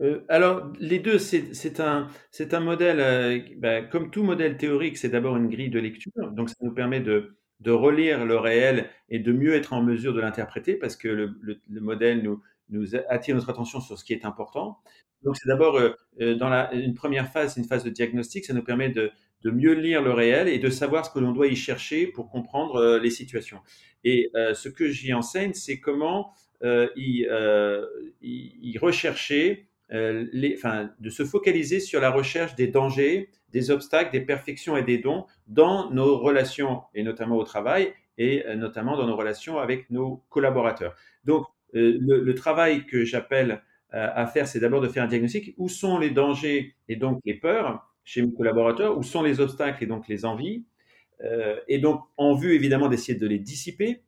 Euh, 0.00 0.20
alors, 0.28 0.72
les 0.78 1.00
deux, 1.00 1.18
c'est 1.18 1.80
un, 1.80 2.08
un 2.52 2.60
modèle, 2.60 3.00
euh, 3.00 3.40
ben, 3.56 3.88
comme 3.88 4.10
tout 4.10 4.22
modèle 4.22 4.56
théorique, 4.56 4.96
c'est 4.96 5.08
d'abord 5.08 5.36
une 5.36 5.48
grille 5.48 5.70
de 5.70 5.80
lecture. 5.80 6.12
Donc, 6.32 6.50
ça 6.50 6.56
nous 6.62 6.72
permet 6.72 7.00
de, 7.00 7.36
de 7.60 7.70
relire 7.72 8.24
le 8.24 8.36
réel 8.36 8.88
et 9.08 9.18
de 9.18 9.32
mieux 9.32 9.54
être 9.54 9.72
en 9.72 9.82
mesure 9.82 10.14
de 10.14 10.20
l'interpréter 10.20 10.74
parce 10.76 10.96
que 10.96 11.08
le, 11.08 11.34
le, 11.40 11.80
modèle 11.80 12.22
nous, 12.22 12.40
nous 12.70 12.94
attire 13.08 13.34
notre 13.34 13.50
attention 13.50 13.80
sur 13.80 13.98
ce 13.98 14.04
qui 14.04 14.12
est 14.12 14.24
important. 14.24 14.78
Donc, 15.24 15.36
c'est 15.36 15.48
d'abord, 15.48 15.76
euh, 15.76 16.34
dans 16.36 16.48
la, 16.48 16.72
une 16.74 16.94
première 16.94 17.28
phase, 17.28 17.56
une 17.56 17.64
phase 17.64 17.82
de 17.82 17.90
diagnostic, 17.90 18.44
ça 18.44 18.54
nous 18.54 18.62
permet 18.62 18.90
de, 18.90 19.10
de 19.42 19.50
mieux 19.50 19.72
lire 19.72 20.00
le 20.00 20.12
réel 20.12 20.46
et 20.46 20.60
de 20.60 20.70
savoir 20.70 21.06
ce 21.06 21.10
que 21.10 21.18
l'on 21.18 21.32
doit 21.32 21.48
y 21.48 21.56
chercher 21.56 22.06
pour 22.06 22.30
comprendre 22.30 22.98
les 22.98 23.10
situations. 23.10 23.58
Et 24.04 24.30
ce 24.54 24.68
que 24.68 24.88
j'y 24.88 25.12
enseigne, 25.12 25.54
c'est 25.54 25.80
comment 25.80 26.32
y, 26.62 27.26
y, 28.22 28.78
rechercher 28.78 29.67
euh, 29.67 29.67
enfin, 29.90 30.90
de 30.98 31.10
se 31.10 31.24
focaliser 31.24 31.80
sur 31.80 32.00
la 32.00 32.10
recherche 32.10 32.54
des 32.54 32.66
dangers, 32.66 33.30
des 33.50 33.70
obstacles, 33.70 34.12
des 34.12 34.20
perfections 34.20 34.76
et 34.76 34.82
des 34.82 34.98
dons 34.98 35.26
dans 35.46 35.90
nos 35.90 36.18
relations, 36.18 36.82
et 36.94 37.02
notamment 37.02 37.36
au 37.36 37.44
travail, 37.44 37.92
et 38.18 38.44
euh, 38.46 38.56
notamment 38.56 38.96
dans 38.96 39.06
nos 39.06 39.16
relations 39.16 39.58
avec 39.58 39.90
nos 39.90 40.24
collaborateurs. 40.28 40.94
Donc, 41.24 41.46
euh, 41.74 41.96
le, 42.00 42.34
travail 42.34 42.86
que 42.86 43.04
j'appelle 43.04 43.62
à 43.90 44.26
faire, 44.26 44.46
c'est 44.46 44.60
d'abord 44.60 44.82
de 44.82 44.88
faire 44.88 45.02
un 45.02 45.06
diagnostic. 45.06 45.54
Où 45.56 45.70
sont 45.70 45.98
les 45.98 46.10
dangers 46.10 46.74
et 46.88 46.96
donc 46.96 47.20
les 47.24 47.34
peurs 47.34 47.86
chez 48.04 48.20
mes 48.20 48.32
collaborateurs? 48.34 48.98
Où 48.98 49.02
sont 49.02 49.22
les 49.22 49.40
obstacles 49.40 49.82
et 49.82 49.86
donc 49.86 50.08
les 50.08 50.26
envies? 50.26 50.64
Et 51.68 51.78
donc, 51.78 52.02
en 52.18 52.34
vue 52.34 52.54
évidemment 52.54 52.88
d'essayer 52.88 53.18
de 53.18 53.26
les 53.26 53.38
dissiper. 53.38 54.02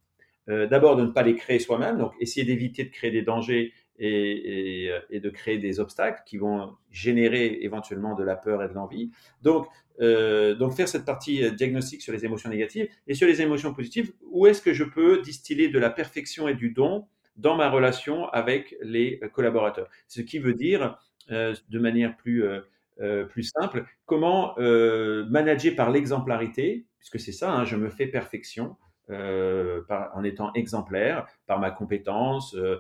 d'abord 0.47 0.97
de 0.97 1.05
ne 1.05 1.11
pas 1.11 1.23
les 1.23 1.35
créer 1.35 1.59
soi-même, 1.59 1.97
donc 1.97 2.13
essayer 2.21 2.45
d'éviter 2.45 2.85
de 2.85 2.91
créer 2.91 3.11
des 3.11 3.23
dangers 3.23 3.73
et, 4.01 4.91
et, 5.11 5.21
de 5.21 5.31
créer 5.31 5.59
des 5.59 5.79
obstacles 5.79 6.23
qui 6.25 6.39
vont 6.39 6.75
générer 6.91 7.59
éventuellement 7.61 8.15
de 8.15 8.25
la 8.25 8.35
peur 8.35 8.63
et 8.63 8.69
de 8.69 8.73
l'envie. 8.73 9.11
Donc, 9.43 9.67
euh, 10.01 10.55
donc 10.55 10.73
faire 10.73 10.89
cette 10.89 11.05
partie 11.05 11.45
euh, 11.45 11.51
diagnostic 11.51 12.01
sur 12.01 12.13
les 12.13 12.25
émotions 12.25 12.49
négatives 12.49 12.89
et 13.07 13.15
sur 13.15 13.29
les 13.29 13.43
émotions 13.43 13.75
positives, 13.75 14.13
où 14.31 14.47
est-ce 14.47 14.63
que 14.63 14.73
je 14.73 14.85
peux 14.85 15.21
distiller 15.21 15.69
de 15.69 15.79
la 15.79 15.91
perfection 15.91 16.49
et 16.49 16.55
du 16.55 16.71
don 16.71 17.07
dans 17.37 17.57
ma 17.57 17.69
relation 17.69 18.27
avec 18.31 18.75
les 18.81 19.21
collaborateurs? 19.35 19.89
Ce 20.09 20.23
qui 20.23 20.39
veut 20.39 20.55
dire, 20.55 20.99
euh, 21.31 21.55
de 21.69 21.79
manière 21.79 22.17
plus, 22.17 22.45
euh, 22.45 23.25
plus 23.25 23.45
simple, 23.45 23.85
comment 24.07 24.55
euh, 24.59 25.27
manager 25.29 25.77
par 25.77 25.91
l'exemplarité, 25.91 26.87
puisque 26.99 27.21
c'est 27.21 27.33
ça, 27.33 27.53
hein, 27.53 27.65
je 27.65 27.77
me 27.77 27.91
fais 27.91 28.07
perfection. 28.07 28.77
En 29.13 30.23
étant 30.23 30.53
exemplaire, 30.53 31.27
par 31.49 31.59
ma 31.59 31.73
compétence, 31.73 32.55
euh, 32.55 32.77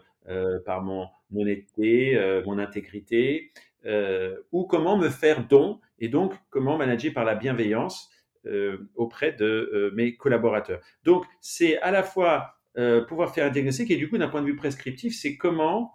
par 0.64 0.82
mon 0.82 1.06
honnêteté, 1.36 2.16
euh, 2.16 2.42
mon 2.44 2.58
intégrité, 2.58 3.52
euh, 3.86 4.36
ou 4.52 4.64
comment 4.64 4.96
me 4.96 5.08
faire 5.08 5.46
don, 5.46 5.80
et 5.98 6.08
donc 6.08 6.34
comment 6.50 6.76
manager 6.76 7.12
par 7.12 7.24
la 7.24 7.34
bienveillance 7.34 8.10
auprès 8.94 9.32
de 9.32 9.92
mes 9.94 10.16
collaborateurs. 10.16 10.80
Donc 11.04 11.26
c'est 11.42 11.78
à 11.82 11.90
la 11.90 12.02
fois 12.02 12.54
pouvoir 13.06 13.34
faire 13.34 13.44
un 13.44 13.50
diagnostic 13.50 13.90
et 13.90 13.96
du 13.96 14.08
coup 14.08 14.16
d'un 14.16 14.28
point 14.28 14.40
de 14.40 14.46
vue 14.46 14.56
prescriptif, 14.56 15.14
c'est 15.14 15.36
comment 15.36 15.92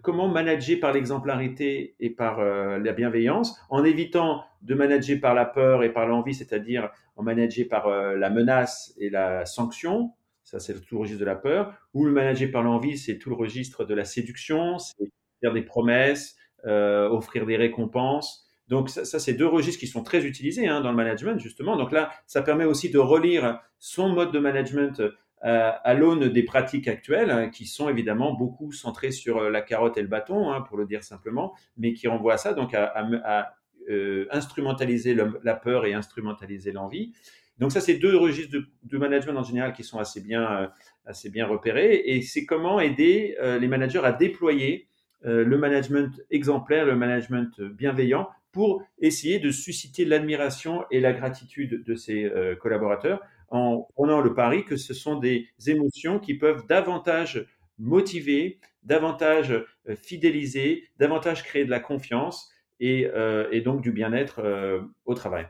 comment 0.00 0.28
manager 0.28 0.80
par 0.80 0.94
l'exemplarité 0.94 1.94
et 2.00 2.08
par 2.08 2.42
la 2.42 2.92
bienveillance, 2.94 3.60
en 3.68 3.84
évitant 3.84 4.42
de 4.62 4.74
manager 4.74 5.20
par 5.20 5.34
la 5.34 5.44
peur 5.44 5.84
et 5.84 5.92
par 5.92 6.06
l'envie, 6.06 6.32
c'est-à-dire 6.32 6.88
en 7.16 7.22
manager 7.22 7.68
par 7.68 7.86
la 7.90 8.30
menace 8.30 8.94
et 8.96 9.10
la 9.10 9.44
sanction, 9.44 10.14
ça 10.52 10.60
c'est 10.60 10.74
tout 10.74 10.96
le 10.96 11.00
registre 11.00 11.20
de 11.20 11.24
la 11.24 11.34
peur, 11.34 11.74
ou 11.94 12.04
le 12.04 12.12
manager 12.12 12.50
par 12.50 12.62
l'envie, 12.62 12.98
c'est 12.98 13.18
tout 13.18 13.30
le 13.30 13.36
registre 13.36 13.84
de 13.84 13.94
la 13.94 14.04
séduction, 14.04 14.78
c'est 14.78 15.10
faire 15.40 15.52
des 15.52 15.62
promesses, 15.62 16.36
euh, 16.66 17.08
offrir 17.08 17.46
des 17.46 17.56
récompenses. 17.56 18.46
Donc 18.68 18.88
ça, 18.88 19.18
c'est 19.18 19.34
deux 19.34 19.46
registres 19.46 19.80
qui 19.80 19.86
sont 19.86 20.02
très 20.02 20.24
utilisés 20.24 20.68
hein, 20.68 20.80
dans 20.80 20.90
le 20.90 20.96
management 20.96 21.38
justement. 21.40 21.76
Donc 21.76 21.90
là, 21.90 22.10
ça 22.26 22.42
permet 22.42 22.64
aussi 22.64 22.90
de 22.90 22.98
relire 22.98 23.60
son 23.78 24.10
mode 24.10 24.30
de 24.30 24.38
management 24.38 25.00
euh, 25.00 25.10
à 25.82 25.94
l'aune 25.94 26.28
des 26.28 26.42
pratiques 26.44 26.86
actuelles, 26.86 27.30
hein, 27.30 27.48
qui 27.48 27.66
sont 27.66 27.88
évidemment 27.88 28.32
beaucoup 28.32 28.72
centrées 28.72 29.10
sur 29.10 29.38
euh, 29.38 29.50
la 29.50 29.62
carotte 29.62 29.98
et 29.98 30.02
le 30.02 30.08
bâton, 30.08 30.52
hein, 30.52 30.60
pour 30.60 30.76
le 30.76 30.86
dire 30.86 31.02
simplement, 31.02 31.54
mais 31.76 31.94
qui 31.94 32.06
renvoient 32.08 32.34
à 32.34 32.38
ça, 32.38 32.52
donc 32.52 32.74
à, 32.74 33.56
instrumentaliser 34.30 35.16
la 35.42 35.54
peur 35.56 35.84
et 35.84 35.92
instrumentaliser 35.92 36.70
l'envie. 36.70 37.12
Donc 37.62 37.70
ça, 37.70 37.80
c'est 37.80 37.94
deux 37.94 38.16
registres 38.16 38.58
de, 38.82 38.98
management 38.98 39.38
en 39.38 39.44
général 39.44 39.72
qui 39.72 39.84
sont 39.84 40.00
assez 40.00 40.20
bien, 40.20 40.68
euh, 41.06 41.46
repérés. 41.46 42.02
Et 42.06 42.20
c'est 42.20 42.44
comment 42.44 42.80
aider 42.80 43.36
euh, 43.40 43.56
les 43.60 43.68
managers 43.68 44.00
à 44.02 44.10
déployer 44.10 44.88
euh, 45.24 45.44
le 45.44 45.58
management 45.58 46.20
exemplaire, 46.32 46.84
le 46.84 46.96
management 46.96 47.60
bienveillant 47.60 48.28
pour 48.50 48.82
essayer 48.98 49.38
de 49.38 49.52
susciter 49.52 50.04
l'admiration 50.04 50.84
et 50.90 50.98
la 50.98 51.12
gratitude 51.12 51.84
de 51.84 51.94
ses 51.94 52.30
collaborateurs 52.60 53.22
en 53.48 53.86
prenant 53.94 54.20
le 54.20 54.34
pari 54.34 54.64
que 54.64 54.76
ce 54.76 54.92
sont 54.92 55.18
des 55.18 55.46
émotions 55.68 56.18
qui 56.18 56.34
peuvent 56.34 56.66
davantage 56.66 57.46
motiver, 57.78 58.58
davantage 58.82 59.64
fidéliser, 60.02 60.88
davantage 60.98 61.44
créer 61.44 61.64
de 61.64 61.70
la 61.70 61.80
confiance 61.80 62.50
et 62.78 63.08
donc 63.64 63.80
du 63.80 63.90
bien-être 63.90 64.42
au 65.06 65.14
travail. 65.14 65.46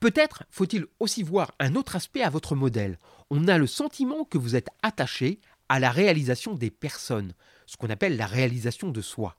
Peut-être 0.00 0.44
faut-il 0.50 0.86
aussi 1.00 1.24
voir 1.24 1.54
un 1.58 1.74
autre 1.74 1.96
aspect 1.96 2.22
à 2.22 2.30
votre 2.30 2.54
modèle. 2.54 2.98
On 3.30 3.48
a 3.48 3.58
le 3.58 3.66
sentiment 3.66 4.24
que 4.24 4.38
vous 4.38 4.54
êtes 4.54 4.68
attaché 4.82 5.40
à 5.68 5.80
la 5.80 5.90
réalisation 5.90 6.54
des 6.54 6.70
personnes, 6.70 7.34
ce 7.66 7.76
qu'on 7.76 7.90
appelle 7.90 8.16
la 8.16 8.26
réalisation 8.26 8.90
de 8.90 9.00
soi. 9.00 9.36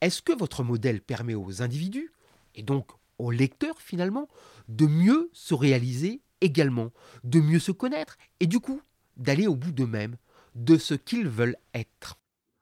Est-ce 0.00 0.22
que 0.22 0.36
votre 0.36 0.64
modèle 0.64 1.02
permet 1.02 1.34
aux 1.34 1.62
individus, 1.62 2.12
et 2.54 2.62
donc 2.62 2.90
aux 3.18 3.30
lecteurs 3.30 3.80
finalement, 3.80 4.28
de 4.68 4.86
mieux 4.86 5.28
se 5.34 5.52
réaliser 5.52 6.22
également, 6.40 6.90
de 7.22 7.40
mieux 7.40 7.58
se 7.58 7.72
connaître, 7.72 8.16
et 8.40 8.46
du 8.46 8.58
coup 8.58 8.80
d'aller 9.18 9.46
au 9.46 9.54
bout 9.54 9.72
d'eux-mêmes, 9.72 10.16
de 10.54 10.78
ce 10.78 10.94
qu'ils 10.94 11.28
veulent 11.28 11.58
être? 11.74 12.16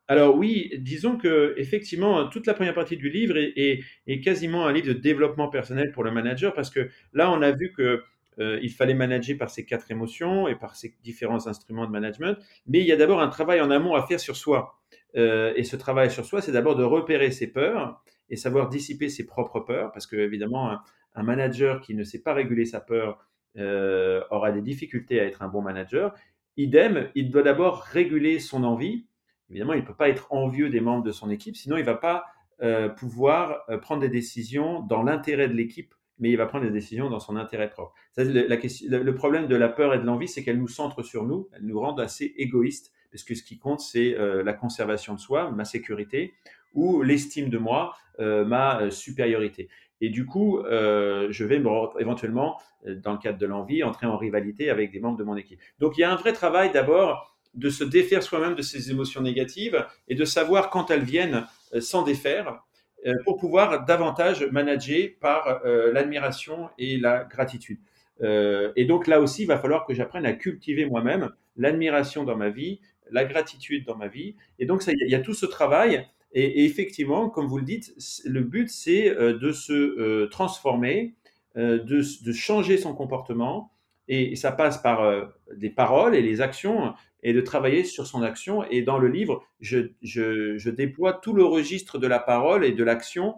Alors 0.09 0.35
oui, 0.35 0.73
disons 0.79 1.19
que 1.19 1.55
effectivement, 1.59 2.29
toute 2.29 2.47
la 2.47 2.55
première 2.55 2.73
partie 2.73 2.97
du 2.97 3.11
livre 3.11 3.37
est, 3.37 4.21
quasiment 4.25 4.67
un 4.67 4.73
livre 4.73 4.89
de 4.89 4.95
développement 4.95 5.49
personnel 5.49 5.93
pour 5.93 6.03
le 6.03 6.11
manager 6.11 6.55
parce 6.55 6.71
que 6.71 6.89
là, 7.13 7.31
on 7.31 7.43
a 7.43 7.51
vu 7.53 7.73
que 7.73 8.03
euh, 8.41 8.59
il 8.63 8.71
fallait 8.71 8.95
manager 8.95 9.37
par 9.37 9.51
ces 9.51 9.67
quatre 9.67 9.91
émotions 9.91 10.49
et 10.49 10.55
par 10.55 10.77
ces 10.77 10.95
différents 11.03 11.47
instruments 11.47 11.87
de 11.87 11.91
management, 11.91 12.39
mais 12.67 12.79
il 12.81 12.87
y 12.87 12.93
a 12.93 12.97
d'abord 12.97 13.21
un 13.21 13.29
travail 13.29 13.61
en 13.61 13.71
amont 13.71 13.95
à 13.95 14.07
faire 14.07 14.19
sur 14.19 14.37
soi. 14.37 14.79
Euh, 15.17 15.53
et 15.57 15.65
ce 15.65 15.77
travail 15.77 16.11
sur 16.11 16.25
soi, 16.25 16.41
c'est 16.41 16.53
d'abord 16.53 16.77
de 16.77 16.85
repérer 16.85 17.31
ses 17.31 17.49
peurs 17.49 18.03
et 18.31 18.37
savoir 18.37 18.69
dissiper 18.71 19.11
ses 19.11 19.27
propres 19.27 19.61
peurs, 19.61 19.93
parce 19.93 20.07
que 20.07 20.17
évidemment, 20.17 20.71
un, 21.15 21.23
manager 21.23 21.81
qui 21.81 21.95
ne 21.95 22.05
sait 22.05 22.23
pas 22.23 22.33
réguler 22.33 22.65
sa 22.65 22.81
peur 22.81 23.19
euh, 23.59 24.23
aura 24.31 24.53
des 24.53 24.63
difficultés 24.63 25.21
à 25.21 25.25
être 25.25 25.43
un 25.43 25.49
bon 25.49 25.61
manager. 25.61 26.15
Idem, 26.57 27.11
il 27.17 27.31
doit 27.31 27.43
d'abord 27.43 27.83
réguler 27.83 28.39
son 28.39 28.63
envie 28.63 29.08
Évidemment, 29.51 29.73
il 29.73 29.81
ne 29.81 29.87
peut 29.87 29.95
pas 29.95 30.09
être 30.09 30.27
envieux 30.31 30.69
des 30.69 30.81
membres 30.81 31.05
de 31.05 31.13
son 31.13 31.31
équipe, 31.31 31.57
sinon 31.57 31.77
il 31.77 31.81
ne 31.81 31.87
va 31.87 31.95
pas 31.95 32.27
euh, 32.61 32.89
pouvoir 32.89 33.65
euh, 33.69 33.79
prendre 33.79 34.01
des 34.01 34.09
décisions 34.09 34.81
dans 34.81 35.05
l'intérêt 35.05 35.49
de 35.49 35.55
l'équipe, 35.55 35.95
mais 36.19 36.31
il 36.31 36.37
va 36.37 36.47
prendre 36.47 36.65
des 36.65 36.73
décisions 36.73 37.09
dans 37.09 37.21
son 37.21 37.37
intérêt 37.37 37.71
propre. 37.71 37.95
le, 38.17 39.11
problème 39.13 39.47
de 39.47 39.55
la 39.55 39.69
peur 39.69 39.95
et 39.95 39.99
de 39.99 40.05
l'envie, 40.05 40.27
c'est 40.27 40.43
qu'elles 40.43 40.59
nous 40.59 40.69
centrent 40.69 41.05
sur 41.05 41.25
nous, 41.25 41.49
elles 41.53 41.65
nous 41.65 41.79
rendent 41.79 42.01
assez 42.01 42.35
égoïstes, 42.37 42.93
parce 43.13 43.23
que 43.23 43.35
ce 43.35 43.45
qui 43.45 43.59
compte, 43.59 43.81
c'est 43.81 44.15
euh, 44.19 44.43
la 44.43 44.53
conservation 44.53 45.15
de 45.15 45.21
soi, 45.21 45.51
ma 45.53 45.65
sécurité, 45.65 46.35
ou 46.75 47.03
l'estime 47.03 47.49
de 47.49 47.59
moi, 47.59 47.95
ma 48.19 48.91
supériorité. 48.91 49.69
Et 50.01 50.11
du 50.11 50.27
coup, 50.27 50.61
je 50.69 51.45
vais 51.45 51.63
éventuellement, 51.99 52.61
dans 52.85 53.13
le 53.13 53.19
cadre 53.19 53.39
de 53.39 53.47
l'envie, 53.47 53.83
entrer 53.83 54.07
en 54.07 54.19
rivalité 54.19 54.69
avec 54.71 54.93
des 54.93 55.01
membres 55.01 55.17
de 55.17 55.25
mon 55.25 55.35
équipe. 55.35 55.59
Donc 55.79 55.97
il 55.97 56.03
y 56.03 56.05
a 56.05 56.13
un 56.13 56.17
vrai 56.17 56.33
travail 56.33 56.71
d'abord 56.71 57.38
de 57.55 57.71
se 57.71 57.85
défaire 57.85 58.23
soi-même 58.23 58.55
de 58.55 58.63
ces 58.63 58.91
émotions 58.91 59.21
négatives 59.21 59.85
et 60.09 60.15
de 60.15 60.25
savoir 60.25 60.71
quand 60.71 60.91
elles 60.91 61.05
viennent 61.05 61.47
euh, 61.75 61.81
s'en 61.81 62.03
défaire 62.03 62.63
euh, 63.07 63.15
pour 63.25 63.37
pouvoir 63.37 63.85
davantage 63.85 64.45
manager 64.51 65.11
par 65.21 65.61
euh, 65.65 65.93
l'admiration 65.93 66.71
et 66.79 66.97
la 66.97 67.25
gratitude. 67.25 67.79
et 68.21 68.85
donc 68.85 69.07
là 69.07 69.21
aussi, 69.21 69.43
il 69.43 69.47
va 69.47 69.59
falloir 69.59 69.87
que 69.87 69.95
j'apprenne 69.95 70.27
à 70.27 70.33
cultiver 70.33 70.87
moi-même 70.87 71.31
l'admiration 71.57 72.25
dans 72.25 72.37
ma 72.37 72.51
vie, 72.51 72.81
la 73.13 73.25
gratitude 73.25 73.85
dans 73.87 73.97
ma 73.97 74.09
vie. 74.09 74.35
Et 74.59 74.67
donc, 74.67 74.83
il 74.89 75.09
y 75.09 75.15
a 75.15 75.21
tout 75.21 75.35
ce 75.35 75.47
travail. 75.47 76.05
Et, 76.33 76.65
effectivement, 76.65 77.31
comme 77.31 77.47
vous 77.47 77.59
le 77.59 77.65
dites, 77.65 77.95
le 78.25 78.43
but, 78.43 78.69
c'est 78.71 79.11
de 79.15 79.53
se 79.53 80.25
transformer, 80.27 81.15
de, 81.55 82.33
changer 82.33 82.77
son 82.77 82.93
comportement. 82.93 83.71
Et 84.09 84.35
ça 84.35 84.51
passe 84.51 84.79
par 84.79 84.99
des 85.55 85.71
paroles 85.71 86.17
et 86.17 86.23
les 86.23 86.41
actions 86.41 86.95
et 87.23 87.33
de 87.33 87.41
travailler 87.41 87.85
sur 87.85 88.07
son 88.07 88.23
action. 88.23 88.65
Et 88.71 88.83
dans 88.83 88.99
le 88.99 89.09
livre, 89.09 89.45
je, 89.61 90.69
déploie 90.71 91.15
tout 91.15 91.33
le 91.33 91.45
registre 91.45 91.99
de 91.99 92.07
la 92.07 92.19
parole 92.19 92.65
et 92.65 92.73
de 92.73 92.85
l'action 92.85 93.37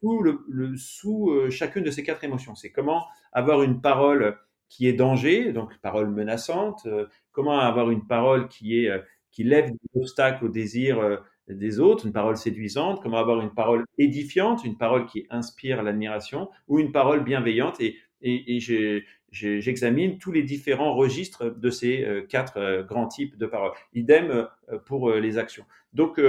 sous, 0.00 0.22
le, 0.22 0.76
sous 0.76 1.50
chacune 1.50 1.84
de 1.84 1.90
ces 1.90 2.02
quatre 2.02 2.24
émotions. 2.24 2.54
C'est 2.54 2.70
comment 2.70 3.06
avoir 3.32 3.62
une 3.62 3.80
parole 3.80 4.38
qui 4.68 4.86
est 4.86 4.92
danger, 4.92 5.52
donc 5.52 5.76
parole 5.80 6.10
menaçante, 6.10 6.86
comment 7.32 7.58
avoir 7.58 7.90
une 7.90 8.06
parole 8.06 8.48
qui 8.48 8.84
est 8.84 8.90
qui 9.32 9.44
lève 9.44 9.70
des 9.70 10.00
obstacles 10.00 10.46
au 10.46 10.48
désir 10.48 11.20
des 11.54 11.80
autres, 11.80 12.06
une 12.06 12.12
parole 12.12 12.36
séduisante, 12.36 13.02
comment 13.02 13.18
avoir 13.18 13.40
une 13.40 13.52
parole 13.52 13.84
édifiante, 13.98 14.64
une 14.64 14.76
parole 14.76 15.06
qui 15.06 15.26
inspire 15.30 15.82
l'admiration, 15.82 16.48
ou 16.68 16.78
une 16.78 16.92
parole 16.92 17.24
bienveillante. 17.24 17.80
Et, 17.80 17.96
et, 18.22 18.58
j'examine 19.30 20.18
tous 20.18 20.32
les 20.32 20.42
différents 20.42 20.94
registres 20.94 21.50
de 21.50 21.70
ces 21.70 22.04
euh, 22.04 22.22
quatre 22.22 22.56
euh, 22.56 22.82
grands 22.82 23.06
types 23.06 23.38
de 23.38 23.46
paroles. 23.46 23.72
Idem 23.94 24.30
euh, 24.70 24.78
pour 24.86 25.12
les 25.12 25.38
actions. 25.38 25.64
Donc, 25.92 26.20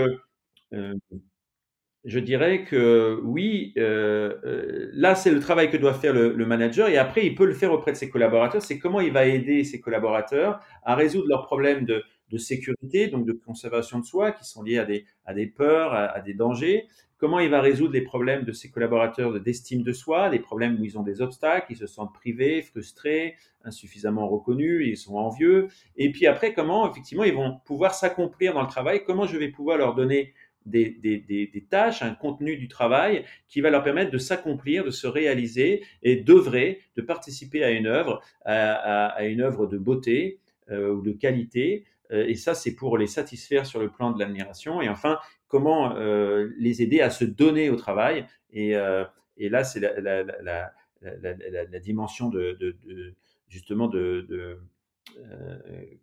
je 2.04 2.18
dirais 2.18 2.64
que 2.64 3.20
oui, 3.24 3.74
là, 3.76 5.16
c'est 5.16 5.32
le 5.32 5.40
travail 5.40 5.70
que 5.70 5.78
doit 5.78 5.94
faire 5.94 6.14
le, 6.14 6.34
le, 6.34 6.46
manager 6.46 6.90
et 6.90 6.98
après, 6.98 7.26
il 7.26 7.36
peut 7.36 7.46
le 7.46 7.54
faire 7.54 7.72
auprès 7.72 7.92
de 7.92 7.98
ses 7.98 8.10
collaborateurs. 8.10 8.62
C'est 8.62 8.80
comment 8.80 9.02
il 9.02 9.12
va 9.12 9.26
aider 9.26 9.64
ses 9.64 9.80
collaborateurs 9.80 10.60
à 10.84 10.96
résoudre 10.96 11.28
leurs 11.28 11.46
problèmes 11.46 11.86
de, 11.86 12.04
de 12.32 12.38
sécurité, 12.38 13.08
donc 13.08 13.26
de 13.26 13.34
conservation 13.34 14.00
de 14.00 14.06
soi, 14.06 14.32
qui 14.32 14.46
sont 14.46 14.64
liés 14.64 14.78
à 14.78 14.86
des, 14.86 15.06
à 15.26 15.34
des 15.34 15.48
peurs, 15.48 15.94
à, 15.94 16.20
des 16.22 16.34
dangers. 16.34 16.88
Comment 17.18 17.40
il 17.40 17.50
va 17.50 17.62
résoudre 17.62 17.94
les 17.94 18.02
problèmes 18.02 18.44
de 18.46 18.52
ses 18.52 18.72
collaborateurs 18.72 19.40
d'estime 19.40 19.84
de 19.84 19.94
soi, 19.94 20.30
des 20.30 20.40
problèmes 20.40 20.80
où 20.80 20.84
ils 20.84 20.98
ont 20.98 21.04
des 21.04 21.22
obstacles, 21.22 21.68
ils 21.70 21.78
se 21.78 21.86
sentent 21.86 22.14
privés, 22.14 22.64
frustrés, 22.64 23.36
insuffisamment 23.64 24.28
reconnus, 24.28 24.88
ils 24.88 24.98
sont 24.98 25.16
envieux. 25.16 25.68
Et 25.98 26.12
puis 26.12 26.26
après, 26.26 26.54
comment 26.54 26.90
effectivement 26.90 27.24
ils 27.24 27.36
vont 27.36 27.60
pouvoir 27.66 27.94
s'accomplir 27.94 28.54
dans 28.54 28.62
le 28.62 28.68
travail, 28.68 29.04
comment 29.04 29.28
je 29.28 29.38
vais 29.38 29.50
pouvoir 29.50 29.78
leur 29.78 29.94
donner 29.94 30.34
des, 30.66 30.90
des, 30.90 31.20
des, 31.20 31.66
tâches, 31.70 32.02
un 32.02 32.14
contenu 32.14 32.56
du 32.58 32.68
travail 32.68 33.26
qui 33.48 33.62
va 33.62 33.70
leur 33.70 33.84
permettre 33.84 34.12
de 34.12 34.18
s'accomplir, 34.18 34.84
de 34.84 34.92
se 34.92 35.08
réaliser 35.08 35.84
et 36.04 36.18
d'œuvrer, 36.18 36.82
de 36.96 37.02
participer 37.02 37.64
à 37.64 37.72
une 37.72 37.88
œuvre, 37.88 38.22
à, 38.46 39.08
à, 39.08 39.24
une 39.26 39.42
œuvre 39.42 39.66
de 39.68 39.78
beauté 39.78 40.40
euh, 40.70 40.94
ou 40.94 41.02
de 41.02 41.12
qualité, 41.12 41.86
et 42.12 42.36
ça, 42.36 42.54
c'est 42.54 42.76
pour 42.76 42.98
les 42.98 43.08
satisfaire 43.08 43.66
sur 43.66 43.80
le 43.80 43.90
plan 43.90 44.12
de 44.12 44.20
l'admiration. 44.20 44.82
Et 44.82 44.90
enfin, 44.90 45.18
comment 45.52 45.96
euh, 45.98 46.50
les 46.58 46.82
aider 46.82 47.02
à 47.02 47.10
se 47.10 47.26
donner 47.26 47.70
au 47.70 47.76
travail. 47.76 48.26
Et, 48.54 48.76
euh, 48.76 49.04
là, 49.38 49.64
c'est 49.66 49.82
la, 49.82 51.80
dimension 51.80 52.30
de, 52.30 52.76
justement 53.50 53.88
de, 53.88 54.60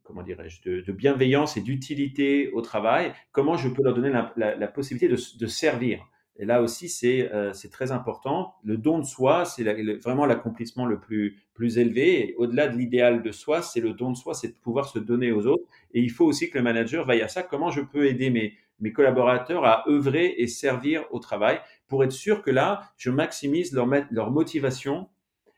comment 0.03 0.23
dirais-je, 0.23 0.83
de, 0.83 0.93
bienveillance 0.93 1.57
et 1.57 1.63
d'utilité 1.63 2.51
au 2.51 2.61
travail. 2.61 3.15
Comment 3.33 3.57
je 3.57 3.71
peux 3.71 3.83
leur 3.83 3.95
donner 3.95 4.13
la, 4.37 4.69
possibilité 4.69 5.09
de, 5.09 5.47
servir. 5.47 6.07
Et 6.39 6.45
là 6.45 6.63
aussi, 6.63 6.89
c'est 6.89 7.31
très 7.73 7.91
important. 7.91 8.55
Le 8.63 8.77
don 8.77 9.01
de 9.01 9.05
soi, 9.05 9.45
c'est 9.45 9.65
vraiment 9.97 10.25
l'accomplissement 10.25 10.87
le 10.87 10.99
plus, 11.01 11.37
élevé. 11.79 12.35
Au-delà 12.39 12.69
de 12.69 12.77
l'idéal 12.77 13.23
de 13.23 13.33
soi, 13.33 13.61
c'est 13.61 13.81
le 13.81 13.93
don 13.93 14.13
de 14.13 14.17
soi, 14.17 14.35
c'est 14.35 14.49
de 14.49 14.55
pouvoir 14.55 14.89
se 14.89 15.01
donner 15.01 15.33
aux 15.33 15.47
autres. 15.47 15.65
Et 15.93 16.01
il 16.01 16.11
faut 16.11 16.25
aussi 16.25 16.49
que 16.49 16.57
le 16.57 16.63
manager 16.63 17.05
veille 17.05 17.23
à 17.23 17.29
ça. 17.29 17.43
Comment 17.43 17.71
je 17.71 17.81
peux 17.81 18.07
aider 18.07 18.31
mes, 18.31 18.93
collaborateurs 18.93 19.65
à 19.65 19.85
œuvrer 19.89 20.37
et 20.39 20.47
servir 20.47 21.05
au 21.11 21.19
travail 21.19 21.61
pour 21.89 22.05
être 22.05 22.13
sûr 22.13 22.43
que 22.43 22.53
là, 22.53 22.93
je 22.97 23.11
maximise 23.11 23.73
leur, 23.73 23.89
leur 24.13 24.31
motivation 24.31 25.09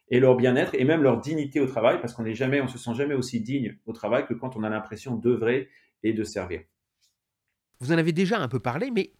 et 0.08 0.18
leur 0.18 0.34
bien-être 0.34 0.75
et 0.75 0.84
même 0.84 1.02
leur 1.02 1.20
dignité 1.20 1.60
au 1.60 1.66
travail? 1.66 2.00
Parce 2.00 2.14
qu'on 2.14 2.22
n'est 2.22 2.34
jamais, 2.34 2.62
on 2.62 2.68
se 2.68 2.78
sent 2.78 2.94
jamais 2.94 3.14
aussi 3.14 3.40
digne 3.40 3.76
au 3.84 3.92
travail 3.92 4.25
que 4.26 4.32
quand 4.32 4.56
on 4.56 4.62
a 4.62 4.70
l'impression 4.70 5.14
d'œuvrer 5.16 5.68
et 6.02 6.14
de 6.14 6.25
servir. 6.25 6.62
Vous 7.80 7.92
en 7.92 7.99
avez 7.99 8.12
déjà 8.12 8.38
un 8.38 8.49
peu 8.49 8.60
parlé, 8.60 8.90
mais 8.90 9.12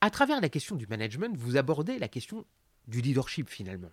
à 0.00 0.10
travers 0.10 0.40
la 0.40 0.48
question 0.48 0.76
du 0.76 0.86
management, 0.86 1.36
vous 1.36 1.56
abordez 1.56 1.98
la 1.98 2.08
question 2.08 2.44
du 2.86 3.00
leadership 3.00 3.48
finalement. 3.48 3.90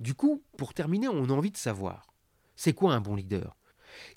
Du 0.00 0.14
coup, 0.14 0.42
pour 0.56 0.74
terminer, 0.74 1.08
on 1.08 1.24
a 1.24 1.32
envie 1.32 1.50
de 1.50 1.56
savoir, 1.56 2.12
c'est 2.56 2.72
quoi 2.72 2.94
un 2.94 3.00
bon 3.00 3.14
leader? 3.14 3.56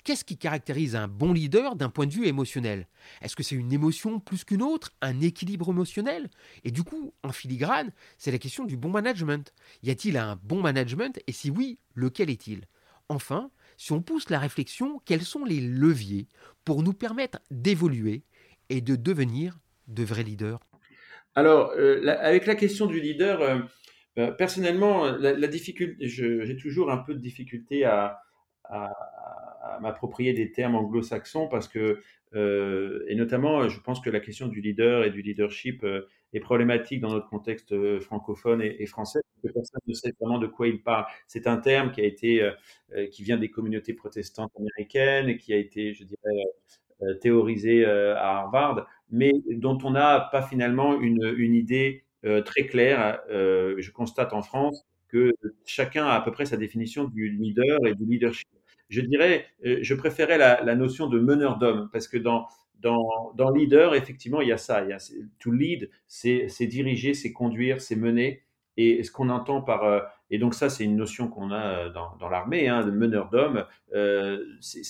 Qu'est-ce 0.04 0.24
qui 0.24 0.38
caractérise 0.38 0.94
un 0.96 1.08
bon 1.08 1.32
leader 1.32 1.76
d'un 1.76 1.88
point 1.88 2.06
de 2.06 2.12
vue 2.12 2.26
émotionnel? 2.26 2.88
Est-ce 3.20 3.36
que 3.36 3.42
c'est 3.42 3.56
une 3.56 3.72
émotion 3.72 4.20
plus 4.20 4.44
qu'une 4.44 4.62
autre, 4.62 4.92
un 5.00 5.20
équilibre 5.20 5.70
émotionnel? 5.70 6.30
Et 6.62 6.70
du 6.70 6.84
coup, 6.84 7.12
en 7.22 7.32
filigrane, 7.32 7.90
c'est 8.16 8.30
la 8.30 8.38
question 8.38 8.64
du 8.64 8.76
bon 8.76 8.90
management. 8.90 9.52
Y 9.82 9.90
a-t-il 9.90 10.16
un 10.16 10.36
bon 10.42 10.62
management? 10.62 11.20
Et 11.26 11.32
si 11.32 11.50
oui, 11.50 11.78
lequel 11.94 12.30
est-il? 12.30 12.66
Enfin, 13.08 13.50
si 13.76 13.92
on 13.92 14.00
pousse 14.00 14.30
la 14.30 14.38
réflexion, 14.38 15.00
quels 15.04 15.24
sont 15.24 15.44
les 15.44 15.60
leviers 15.60 16.28
pour 16.64 16.82
nous 16.82 16.94
permettre 16.94 17.40
d'évoluer 17.50 18.22
et 18.68 18.80
de 18.80 18.96
devenir 18.96 19.58
de 19.88 20.04
vrais 20.04 20.22
leaders? 20.22 20.60
Alors, 21.34 21.72
euh, 21.76 22.06
avec 22.20 22.46
la 22.46 22.54
question 22.54 22.86
du 22.86 23.00
leader, 23.00 23.40
euh, 23.42 23.58
euh, 24.18 24.30
personnellement, 24.30 25.10
la, 25.10 25.46
difficulté, 25.48 26.06
j'ai 26.08 26.56
toujours 26.56 26.90
un 26.90 26.98
peu 26.98 27.14
de 27.14 27.18
difficulté 27.18 27.84
à, 27.84 28.20
m'approprier 29.80 30.32
des 30.32 30.52
termes 30.52 30.76
anglo-saxons 30.76 31.48
parce 31.48 31.68
que, 31.68 31.98
euh, 32.34 33.04
et 33.08 33.14
notamment, 33.16 33.68
je 33.68 33.80
pense 33.80 34.00
que 34.00 34.08
la 34.08 34.20
question 34.20 34.46
du 34.46 34.60
leader 34.60 35.04
et 35.04 35.10
du 35.10 35.20
leadership 35.20 35.82
euh, 35.84 36.06
est 36.32 36.40
problématique 36.40 37.00
dans 37.00 37.10
notre 37.10 37.28
contexte 37.28 37.74
francophone 38.00 38.62
et, 38.62 38.86
français. 38.86 39.20
Parce 39.42 39.52
que 39.52 39.58
personne 39.58 39.80
ne 39.86 39.94
sait 39.94 40.12
vraiment 40.20 40.38
de 40.38 40.46
quoi 40.46 40.68
il 40.68 40.82
parle. 40.82 41.06
C'est 41.26 41.46
un 41.46 41.56
terme 41.56 41.90
qui 41.90 42.00
a 42.00 42.04
été, 42.04 42.48
qui 43.12 43.22
vient 43.24 43.36
des 43.36 43.50
communautés 43.50 43.94
protestantes 43.94 44.52
américaines 44.58 45.28
et 45.28 45.36
qui 45.36 45.52
a 45.52 45.56
été, 45.56 45.92
je 45.92 46.04
dirais, 46.04 47.16
théorisé 47.20 47.84
à 47.84 48.38
Harvard, 48.38 48.86
mais 49.10 49.32
dont 49.50 49.78
on 49.84 49.90
n'a 49.90 50.28
pas 50.32 50.42
finalement 50.42 51.00
une, 51.00 51.34
une 51.36 51.54
idée 51.54 52.04
euh, 52.24 52.40
très 52.40 52.66
clair. 52.66 53.20
Euh, 53.30 53.74
je 53.78 53.90
constate 53.90 54.32
en 54.32 54.42
France 54.42 54.86
que 55.08 55.34
chacun 55.66 56.06
a 56.06 56.14
à 56.14 56.20
peu 56.22 56.32
près 56.32 56.46
sa 56.46 56.56
définition 56.56 57.04
du 57.04 57.28
leader 57.28 57.78
et 57.86 57.94
du 57.94 58.06
leadership. 58.06 58.48
Je 58.88 59.02
dirais, 59.02 59.46
euh, 59.66 59.78
je 59.82 59.94
préférais 59.94 60.38
la, 60.38 60.74
notion 60.74 61.06
de 61.08 61.20
meneur 61.20 61.58
d'homme 61.58 61.90
parce 61.92 62.08
que 62.08 62.16
dans, 62.16 62.46
dans, 62.80 63.32
dans, 63.34 63.50
leader, 63.50 63.94
effectivement, 63.94 64.40
il 64.40 64.48
y 64.48 64.52
a 64.52 64.58
ça. 64.58 64.82
Il 64.84 64.90
y 64.90 64.92
a, 64.92 64.98
to 65.38 65.50
lead, 65.50 65.90
c'est 66.06 66.66
diriger, 66.66 67.12
c'est 67.12 67.32
conduire, 67.32 67.82
c'est 67.82 67.96
mener. 67.96 68.42
Et 68.76 69.02
ce 69.02 69.12
qu'on 69.12 69.28
entend 69.28 69.62
par 69.62 69.84
et 70.30 70.38
donc 70.38 70.54
ça, 70.54 70.68
c'est 70.68 70.84
une 70.84 70.96
notion 70.96 71.28
qu'on 71.28 71.52
a 71.52 71.90
dans, 71.90 72.16
dans 72.16 72.28
l'armée, 72.28 72.66
hein, 72.66 72.84
de 72.84 72.90
meneur 72.90 73.28
d'hommes. 73.30 73.64
Euh, 73.94 74.44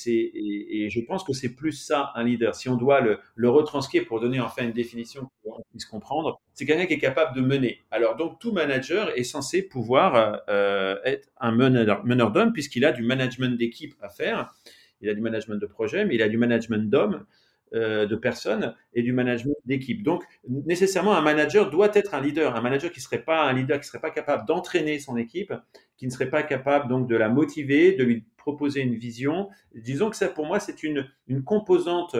et, 0.07 0.85
et, 0.85 0.91
je 0.91 1.01
pense 1.01 1.25
que 1.25 1.33
c'est 1.33 1.55
plus 1.55 1.73
ça 1.73 2.13
un 2.15 2.25
leader. 2.25 2.55
Si 2.55 2.69
on 2.69 2.77
doit 2.77 3.01
le, 3.01 3.19
le 3.35 3.51
retranscrire 3.51 4.07
pour 4.07 4.21
donner 4.21 4.41
enfin 4.41 4.65
une 4.65 4.73
définition 4.73 5.29
qu'on 5.43 5.63
puisse 5.71 5.87
comprendre, 5.87 6.41
c'est 6.55 6.65
quelqu'un 6.65 6.87
qui 6.87 6.95
est 6.95 6.99
capable 6.99 7.37
de 7.37 7.43
mener. 7.43 7.81
Alors 7.91 8.17
donc 8.17 8.39
tout 8.39 8.53
manager 8.53 9.11
est 9.19 9.25
censé 9.25 9.63
pouvoir 9.63 10.41
euh, 10.49 10.97
être 11.05 11.29
un 11.39 11.53
meneur, 11.53 12.05
meneur 12.07 12.31
d'hommes 12.31 12.53
puisqu'il 12.53 12.85
a 12.85 12.93
du 12.93 13.03
management 13.03 13.59
d'équipe 13.59 13.95
à 14.01 14.09
faire. 14.09 14.55
Il 15.01 15.11
a 15.11 15.15
du 15.15 15.21
management 15.21 15.61
de 15.61 15.67
projet, 15.67 16.07
mais 16.07 16.15
il 16.15 16.23
a 16.23 16.29
du 16.29 16.39
management 16.39 16.89
d'hommes. 16.89 17.27
Euh, 17.75 18.07
de 18.07 18.15
personnes 18.15 18.73
et 18.93 19.03
du 19.03 19.13
management 19.13 19.57
d'équipe. 19.65 20.05
Donc, 20.05 20.23
nécessairement, 20.49 21.17
un 21.17 21.23
manager 21.23 21.71
doit 21.71 21.91
être 21.95 22.15
un 22.15 22.21
leader. 22.21 22.55
Un 22.55 22.61
manager 22.61 22.93
qui 22.93 23.01
ne 23.01 23.03
serait 23.03 23.25
pas 23.25 23.43
un 23.43 23.53
leader, 23.53 23.81
qui 23.81 23.89
serait 23.89 24.01
pas 24.01 24.13
capable 24.13 24.47
d'entraîner 24.47 25.01
son 25.01 25.17
équipe, 25.17 25.53
qui 25.97 26.07
ne 26.07 26.13
serait 26.13 26.31
pas 26.31 26.45
capable 26.45 26.89
donc 26.89 27.09
de 27.09 27.17
la 27.17 27.29
motiver, 27.29 27.91
de 27.91 28.05
lui 28.05 28.27
proposer 28.37 28.83
une 28.83 28.95
vision. 28.95 29.49
Disons 29.75 30.09
que 30.09 30.15
ça, 30.15 30.29
pour 30.29 30.47
moi, 30.47 30.61
c'est 30.61 30.85
une, 30.85 31.09
une 31.27 31.43
composante 31.43 32.15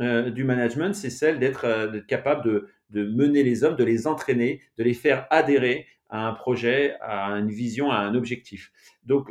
euh, 0.00 0.30
du 0.30 0.42
management, 0.42 0.92
c'est 0.92 1.10
celle 1.10 1.38
d'être 1.38 1.66
euh, 1.66 2.00
capable 2.08 2.42
de, 2.44 2.68
de, 2.90 3.04
mener 3.04 3.44
les 3.44 3.62
hommes, 3.62 3.76
de 3.76 3.84
les 3.84 4.08
entraîner, 4.08 4.60
de 4.76 4.82
les 4.82 4.94
faire 4.94 5.28
adhérer 5.30 5.86
à 6.10 6.26
un 6.26 6.32
projet, 6.32 6.96
à 7.00 7.26
une 7.34 7.50
vision, 7.50 7.92
à 7.92 7.98
un 7.98 8.16
objectif. 8.16 8.72
Donc, 9.04 9.30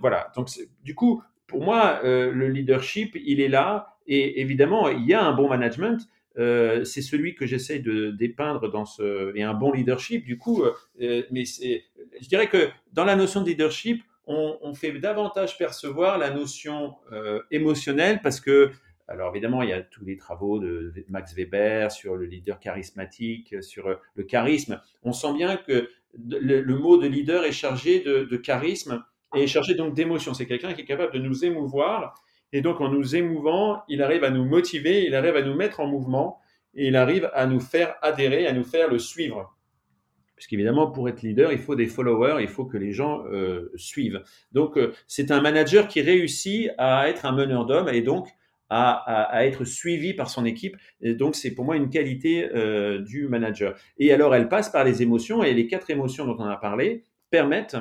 voilà. 0.00 0.30
Donc, 0.36 0.50
du 0.82 0.94
coup, 0.94 1.22
pour 1.46 1.62
moi, 1.62 2.00
le 2.02 2.48
leadership, 2.48 3.16
il 3.24 3.40
est 3.40 3.48
là 3.48 3.93
et 4.06 4.40
évidemment, 4.40 4.88
il 4.88 5.04
y 5.04 5.14
a 5.14 5.22
un 5.22 5.32
bon 5.32 5.48
management. 5.48 6.08
Euh, 6.36 6.84
c'est 6.84 7.02
celui 7.02 7.34
que 7.34 7.46
j'essaie 7.46 7.78
de 7.78 8.10
dépeindre 8.10 8.70
dans 8.70 8.84
ce 8.84 9.34
et 9.36 9.42
un 9.42 9.54
bon 9.54 9.72
leadership. 9.72 10.24
Du 10.24 10.36
coup, 10.36 10.64
euh, 11.00 11.22
mais 11.30 11.44
c'est, 11.44 11.84
je 12.20 12.28
dirais 12.28 12.48
que 12.48 12.68
dans 12.92 13.04
la 13.04 13.16
notion 13.16 13.40
de 13.40 13.46
leadership, 13.46 14.02
on, 14.26 14.72
fait 14.74 14.90
davantage 14.92 15.58
percevoir 15.58 16.16
la 16.16 16.30
notion 16.30 16.94
euh, 17.12 17.42
émotionnelle 17.50 18.20
parce 18.22 18.40
que, 18.40 18.70
alors 19.06 19.30
évidemment, 19.30 19.60
il 19.60 19.68
y 19.68 19.72
a 19.72 19.82
tous 19.82 20.04
les 20.06 20.16
travaux 20.16 20.58
de 20.58 20.94
Max 21.08 21.34
Weber 21.34 21.92
sur 21.92 22.16
le 22.16 22.24
leader 22.24 22.58
charismatique, 22.58 23.62
sur 23.62 23.94
le 24.14 24.24
charisme. 24.24 24.80
On 25.02 25.12
sent 25.12 25.34
bien 25.34 25.58
que 25.58 25.90
le, 26.18 26.62
mot 26.74 26.96
de 26.96 27.06
leader 27.06 27.44
est 27.44 27.52
chargé 27.52 28.00
de, 28.00 28.24
de 28.24 28.36
charisme 28.38 29.04
et 29.36 29.42
est 29.42 29.46
chargé 29.46 29.74
donc 29.74 29.92
d'émotion. 29.92 30.32
C'est 30.32 30.46
quelqu'un 30.46 30.72
qui 30.72 30.80
est 30.80 30.86
capable 30.86 31.12
de 31.12 31.18
nous 31.18 31.44
émouvoir 31.44 32.14
et 32.54 32.60
donc, 32.60 32.80
en 32.80 32.88
nous 32.88 33.16
émouvant, 33.16 33.82
il 33.88 34.00
arrive 34.00 34.22
à 34.22 34.30
nous 34.30 34.44
motiver, 34.44 35.04
il 35.04 35.16
arrive 35.16 35.34
à 35.34 35.42
nous 35.42 35.56
mettre 35.56 35.80
en 35.80 35.88
mouvement 35.88 36.38
et 36.76 36.86
il 36.86 36.94
arrive 36.94 37.28
à 37.34 37.46
nous 37.46 37.58
faire 37.58 37.96
adhérer, 38.00 38.46
à 38.46 38.52
nous 38.52 38.62
faire 38.62 38.88
le 38.88 39.00
suivre. 39.00 39.52
Puisqu'évidemment, 40.36 40.88
pour 40.88 41.08
être 41.08 41.22
leader, 41.22 41.50
il 41.50 41.58
faut 41.58 41.74
des 41.74 41.88
followers, 41.88 42.40
il 42.40 42.46
faut 42.46 42.64
que 42.64 42.76
les 42.76 42.92
gens 42.92 43.24
euh, 43.26 43.72
suivent. 43.74 44.22
Donc, 44.52 44.78
euh, 44.78 44.92
c'est 45.08 45.32
un 45.32 45.40
manager 45.40 45.88
qui 45.88 46.00
réussit 46.00 46.70
à 46.78 47.08
être 47.08 47.26
un 47.26 47.32
meneur 47.32 47.66
d'hommes 47.66 47.88
et 47.88 48.02
donc 48.02 48.28
à, 48.70 49.44
être 49.44 49.64
suivi 49.64 50.14
par 50.14 50.30
son 50.30 50.44
équipe. 50.44 50.76
Et 51.00 51.14
donc, 51.14 51.34
c'est 51.34 51.56
pour 51.56 51.64
moi 51.64 51.74
une 51.74 51.90
qualité 51.90 52.48
euh, 52.54 53.00
du 53.00 53.26
manager. 53.26 53.76
Et 53.98 54.12
alors, 54.12 54.32
elle 54.32 54.48
passe 54.48 54.68
par 54.70 54.84
les 54.84 55.02
émotions, 55.02 55.42
et 55.42 55.54
les 55.54 55.66
quatre 55.66 55.90
émotions 55.90 56.24
dont 56.24 56.36
on 56.38 56.46
a 56.46 56.56
parlé 56.56 57.02
permettent 57.30 57.76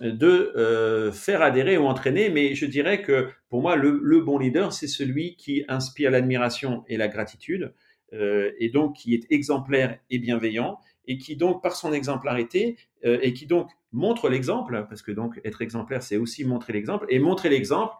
de 0.00 0.52
euh, 0.56 1.12
faire 1.12 1.42
adhérer 1.42 1.78
ou 1.78 1.86
entraîner, 1.86 2.28
mais 2.28 2.54
je 2.54 2.66
dirais 2.66 3.02
que 3.02 3.28
pour 3.48 3.62
moi, 3.62 3.76
le, 3.76 4.20
bon 4.20 4.38
leader, 4.38 4.72
c'est 4.72 4.88
celui 4.88 5.36
qui 5.36 5.64
inspire 5.68 6.10
l'admiration 6.10 6.84
et 6.88 6.96
la 6.96 7.08
gratitude, 7.08 7.72
euh, 8.12 8.50
et 8.58 8.70
donc 8.70 8.96
qui 8.96 9.14
est 9.14 9.30
exemplaire 9.30 9.98
et 10.10 10.18
bienveillant, 10.18 10.78
et 11.06 11.18
qui 11.18 11.36
donc, 11.36 11.62
par 11.62 11.76
son 11.76 11.92
exemplarité, 11.92 12.76
et 13.02 13.34
qui 13.34 13.44
donc 13.44 13.70
montre 13.92 14.30
l'exemple, 14.30 14.86
parce 14.88 15.02
que 15.02 15.12
donc 15.12 15.38
être 15.44 15.60
exemplaire, 15.60 16.02
c'est 16.02 16.16
aussi 16.16 16.42
montrer 16.46 16.72
l'exemple, 16.72 17.04
et 17.10 17.18
montrer 17.18 17.50
l'exemple, 17.50 17.92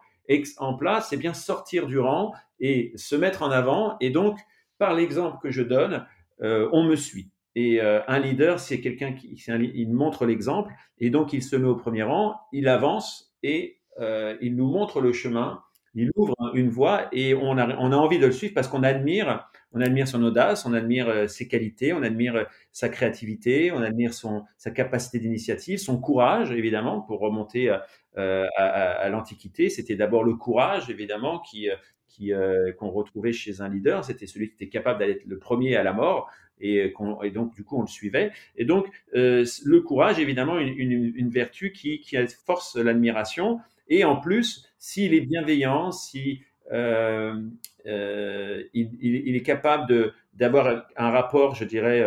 en 0.57 0.73
place, 0.75 1.09
c'est 1.09 1.17
bien 1.17 1.33
sortir 1.33 1.87
du 1.87 1.99
rang 1.99 2.33
et 2.59 2.93
se 2.95 3.15
mettre 3.15 3.43
en 3.43 3.51
avant. 3.51 3.97
Et 3.99 4.09
donc, 4.09 4.39
par 4.77 4.93
l'exemple 4.93 5.37
que 5.41 5.51
je 5.51 5.61
donne, 5.61 6.05
euh, 6.41 6.69
on 6.71 6.83
me 6.83 6.95
suit. 6.95 7.29
Et 7.55 7.81
euh, 7.81 8.01
un 8.07 8.19
leader, 8.19 8.59
c'est 8.59 8.81
quelqu'un 8.81 9.13
qui 9.13 9.85
montre 9.87 10.25
l'exemple 10.25 10.73
et 10.99 11.09
donc 11.09 11.33
il 11.33 11.41
se 11.41 11.55
met 11.55 11.67
au 11.67 11.75
premier 11.75 12.03
rang, 12.03 12.35
il 12.51 12.67
avance 12.67 13.33
et 13.43 13.79
euh, 13.99 14.35
il 14.41 14.55
nous 14.55 14.67
montre 14.67 14.99
le 14.99 15.13
chemin, 15.13 15.61
il 15.93 16.11
ouvre 16.17 16.35
une 16.53 16.69
voie 16.69 17.07
et 17.13 17.33
on 17.33 17.57
a, 17.57 17.75
envie 17.77 18.19
de 18.19 18.25
le 18.25 18.33
suivre 18.33 18.53
parce 18.53 18.67
qu'on 18.67 18.83
admire, 18.83 19.47
on 19.71 19.79
admire 19.79 20.07
son 20.07 20.21
audace, 20.23 20.65
on 20.65 20.73
admire 20.73 21.29
ses 21.29 21.47
qualités, 21.47 21.93
on 21.93 22.03
admire 22.03 22.45
sa 22.73 22.89
créativité, 22.89 23.71
on 23.71 23.81
admire 23.81 24.13
sa 24.13 24.71
capacité 24.71 25.19
d'initiative, 25.19 25.77
son 25.77 25.97
courage 25.97 26.51
évidemment 26.51 26.99
pour 26.99 27.21
remonter 27.21 27.73
euh, 28.17 28.45
à, 28.55 29.09
l'Antiquité, 29.09 29.69
c'était 29.69 29.95
d'abord 29.95 30.23
le 30.23 30.35
courage, 30.35 30.89
évidemment, 30.89 31.39
qui, 31.39 31.69
euh, 31.69 31.75
euh, 32.21 32.71
qu'on 32.73 32.89
retrouvait 32.89 33.33
chez 33.33 33.61
un 33.61 33.69
leader. 33.69 34.03
C'était 34.03 34.27
celui 34.27 34.49
qui 34.49 34.55
était 34.55 34.69
capable 34.69 34.99
d'aller 34.99 35.21
le 35.25 35.37
premier 35.37 35.75
à 35.75 35.83
la 35.83 35.93
mort. 35.93 36.29
Et, 36.61 36.93
et, 37.23 37.31
donc 37.31 37.53
du 37.53 37.65
coup 37.65 37.77
on 37.77 37.81
le 37.81 37.87
suivait. 37.87 38.31
Et 38.55 38.63
donc 38.63 38.87
le 39.11 39.79
courage, 39.79 40.19
évidemment, 40.19 40.57
une, 40.57 41.29
vertu 41.29 41.73
qui, 41.73 42.01
force 42.45 42.77
l'admiration. 42.77 43.59
Et 43.89 44.05
en 44.05 44.15
plus, 44.15 44.65
s'il 44.77 45.13
est 45.13 45.21
bienveillant, 45.21 45.91
si 45.91 46.43
euh, 46.71 47.41
est 47.83 49.43
capable 49.45 50.13
d'avoir 50.33 50.87
un 50.95 51.11
rapport, 51.11 51.55
je 51.55 51.65
dirais, 51.65 52.01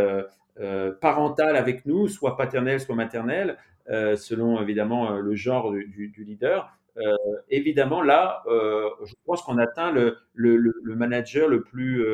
euh, 0.61 0.93
parental 0.93 1.55
avec 1.57 1.87
nous, 1.87 2.09
soit 2.09 2.37
paternel, 2.37 2.81
soit 2.81 2.97
maternel, 2.97 3.59
euh, 3.91 4.17
selon 4.17 4.61
évidemment 4.61 5.13
euh, 5.13 5.21
le 5.21 5.37
genre 5.37 5.71
du, 5.71 6.13
leader. 6.19 6.77
Euh, 6.99 7.17
évidemment, 7.49 8.03
là, 8.03 8.43
je 8.47 9.15
pense 9.25 9.43
qu'on 9.43 9.59
atteint 9.59 9.93
le, 9.93 10.19
manager 10.85 11.49
le 11.49 11.63
plus, 11.63 12.05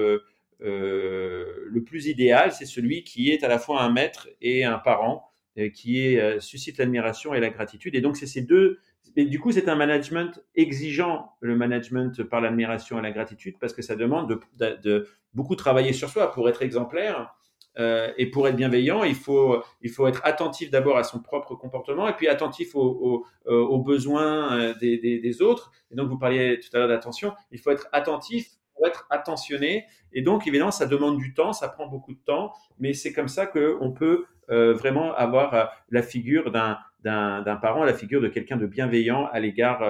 le 0.60 1.80
plus 1.84 2.06
idéal, 2.06 2.52
c'est 2.52 2.66
celui 2.66 3.04
qui 3.04 3.30
est 3.30 3.44
à 3.44 3.48
la 3.48 3.58
fois 3.58 3.82
un 3.82 3.90
maître 3.90 4.28
et 4.40 4.64
un 4.64 4.78
parent, 4.78 5.30
qui 5.72 6.18
suscite 6.40 6.78
l'admiration 6.78 7.34
et 7.34 7.40
la 7.40 7.50
gratitude. 7.50 7.94
Et 7.94 8.00
donc, 8.00 8.16
c'est 8.16 8.26
ces 8.26 8.42
deux. 8.42 8.78
Et 9.16 9.26
du 9.26 9.38
coup, 9.38 9.52
c'est 9.52 9.68
un 9.68 9.76
management 9.76 10.42
exigeant, 10.56 11.30
le 11.40 11.56
management 11.56 12.22
par 12.24 12.40
l'admiration 12.40 12.98
et 12.98 13.02
la 13.02 13.12
gratitude, 13.12 13.54
parce 13.60 13.72
que 13.72 13.82
ça 13.82 13.94
demande 13.94 14.40
de, 14.56 14.76
de 14.82 15.06
beaucoup 15.34 15.54
travailler 15.54 15.92
sur 15.92 16.08
soi 16.08 16.32
pour 16.32 16.48
être 16.48 16.62
exemplaire 16.62 17.32
euh, 17.78 18.12
et 18.16 18.26
pour 18.26 18.46
être 18.46 18.56
bienveillant, 18.56 19.02
il 19.04 19.14
faut, 19.14 19.62
il 19.82 19.90
faut 19.90 20.06
être 20.06 20.20
attentif 20.24 20.70
d'abord 20.70 20.96
à 20.96 21.04
son 21.04 21.20
propre 21.20 21.54
comportement 21.54 22.08
et 22.08 22.12
puis 22.12 22.28
attentif 22.28 22.74
aux, 22.74 23.26
aux, 23.46 23.78
besoins 23.78 24.56
euh, 24.56 24.74
des, 24.80 24.98
des, 24.98 25.18
des, 25.18 25.42
autres. 25.42 25.72
Et 25.90 25.96
donc, 25.96 26.08
vous 26.08 26.18
parliez 26.18 26.60
tout 26.60 26.74
à 26.76 26.78
l'heure 26.78 26.88
d'attention. 26.88 27.32
Il 27.50 27.58
faut 27.58 27.70
être 27.70 27.88
attentif 27.92 28.46
être 28.84 29.06
attentionné. 29.08 29.86
Et 30.12 30.20
donc, 30.20 30.46
évidemment, 30.46 30.72
ça 30.72 30.86
demande 30.86 31.16
du 31.16 31.32
temps, 31.32 31.52
ça 31.52 31.68
prend 31.68 31.86
beaucoup 31.86 32.12
de 32.12 32.18
temps, 32.18 32.52
mais 32.78 32.92
c'est 32.92 33.12
comme 33.12 33.28
ça 33.28 33.46
qu'on 33.46 33.92
peut 33.92 34.26
euh, 34.50 34.74
vraiment 34.74 35.14
avoir 35.14 35.72
la 35.90 36.02
figure 36.02 36.50
d'un, 36.50 36.76
d'un, 37.02 37.56
parent, 37.62 37.84
la 37.84 37.94
figure 37.94 38.20
de 38.20 38.28
quelqu'un 38.28 38.56
de 38.56 38.66
bienveillant 38.66 39.26
à 39.32 39.40
l'égard, 39.40 39.82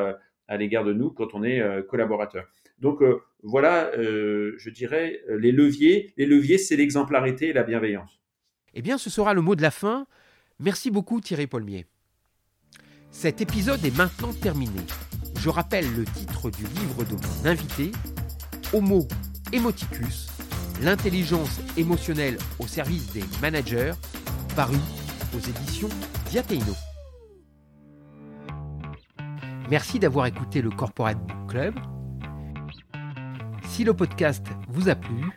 à 0.47 0.57
l'égard 0.57 0.85
de 0.85 0.92
nous 0.92 1.11
quand 1.11 1.35
on 1.35 1.42
est 1.42 1.62
collaborateur. 1.88 2.44
Donc 2.78 3.02
euh, 3.02 3.20
voilà, 3.42 3.90
euh, 3.98 4.54
je 4.58 4.70
dirais, 4.70 5.20
euh, 5.28 5.38
les 5.38 5.52
leviers. 5.52 6.12
Les 6.16 6.26
leviers, 6.26 6.58
c'est 6.58 6.76
l'exemplarité 6.76 7.48
et 7.48 7.52
la 7.52 7.62
bienveillance. 7.62 8.20
Eh 8.74 8.82
bien, 8.82 8.98
ce 8.98 9.10
sera 9.10 9.34
le 9.34 9.42
mot 9.42 9.54
de 9.54 9.62
la 9.62 9.70
fin. 9.70 10.06
Merci 10.58 10.90
beaucoup 10.90 11.20
Thierry 11.20 11.46
Paulmier. 11.46 11.87
Cet 13.10 13.40
épisode 13.40 13.84
est 13.84 13.96
maintenant 13.96 14.32
terminé. 14.32 14.80
Je 15.38 15.48
rappelle 15.50 15.87
le 15.94 16.04
titre 16.04 16.50
du 16.50 16.62
livre 16.62 17.04
de 17.04 17.14
mon 17.14 17.48
invité, 17.48 17.92
Homo 18.72 19.06
Emoticus, 19.52 20.28
l'intelligence 20.82 21.60
émotionnelle 21.76 22.38
au 22.58 22.66
service 22.66 23.12
des 23.12 23.22
managers, 23.40 23.92
paru 24.56 24.78
aux 25.37 25.38
éditions 25.38 25.90
Diateino. 26.30 26.72
Merci 29.70 29.98
d'avoir 29.98 30.26
écouté 30.26 30.62
le 30.62 30.70
Corporate 30.70 31.18
Book 31.18 31.50
Club. 31.50 31.74
Si 33.74 33.82
le 33.82 33.92
podcast 33.92 34.46
vous 34.68 34.88
a 34.88 34.94
plu, 34.94 35.32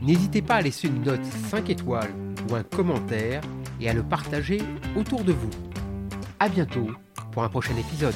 n'hésitez 0.00 0.42
pas 0.42 0.54
à 0.54 0.60
laisser 0.60 0.86
une 0.86 1.02
note 1.02 1.24
5 1.24 1.70
étoiles 1.70 2.12
ou 2.48 2.54
un 2.54 2.62
commentaire 2.62 3.42
et 3.80 3.90
à 3.90 3.92
le 3.92 4.04
partager 4.04 4.62
autour 4.94 5.24
de 5.24 5.32
vous. 5.32 5.50
A 6.38 6.48
bientôt 6.48 6.86
pour 7.32 7.42
un 7.42 7.48
prochain 7.48 7.76
épisode. 7.76 8.14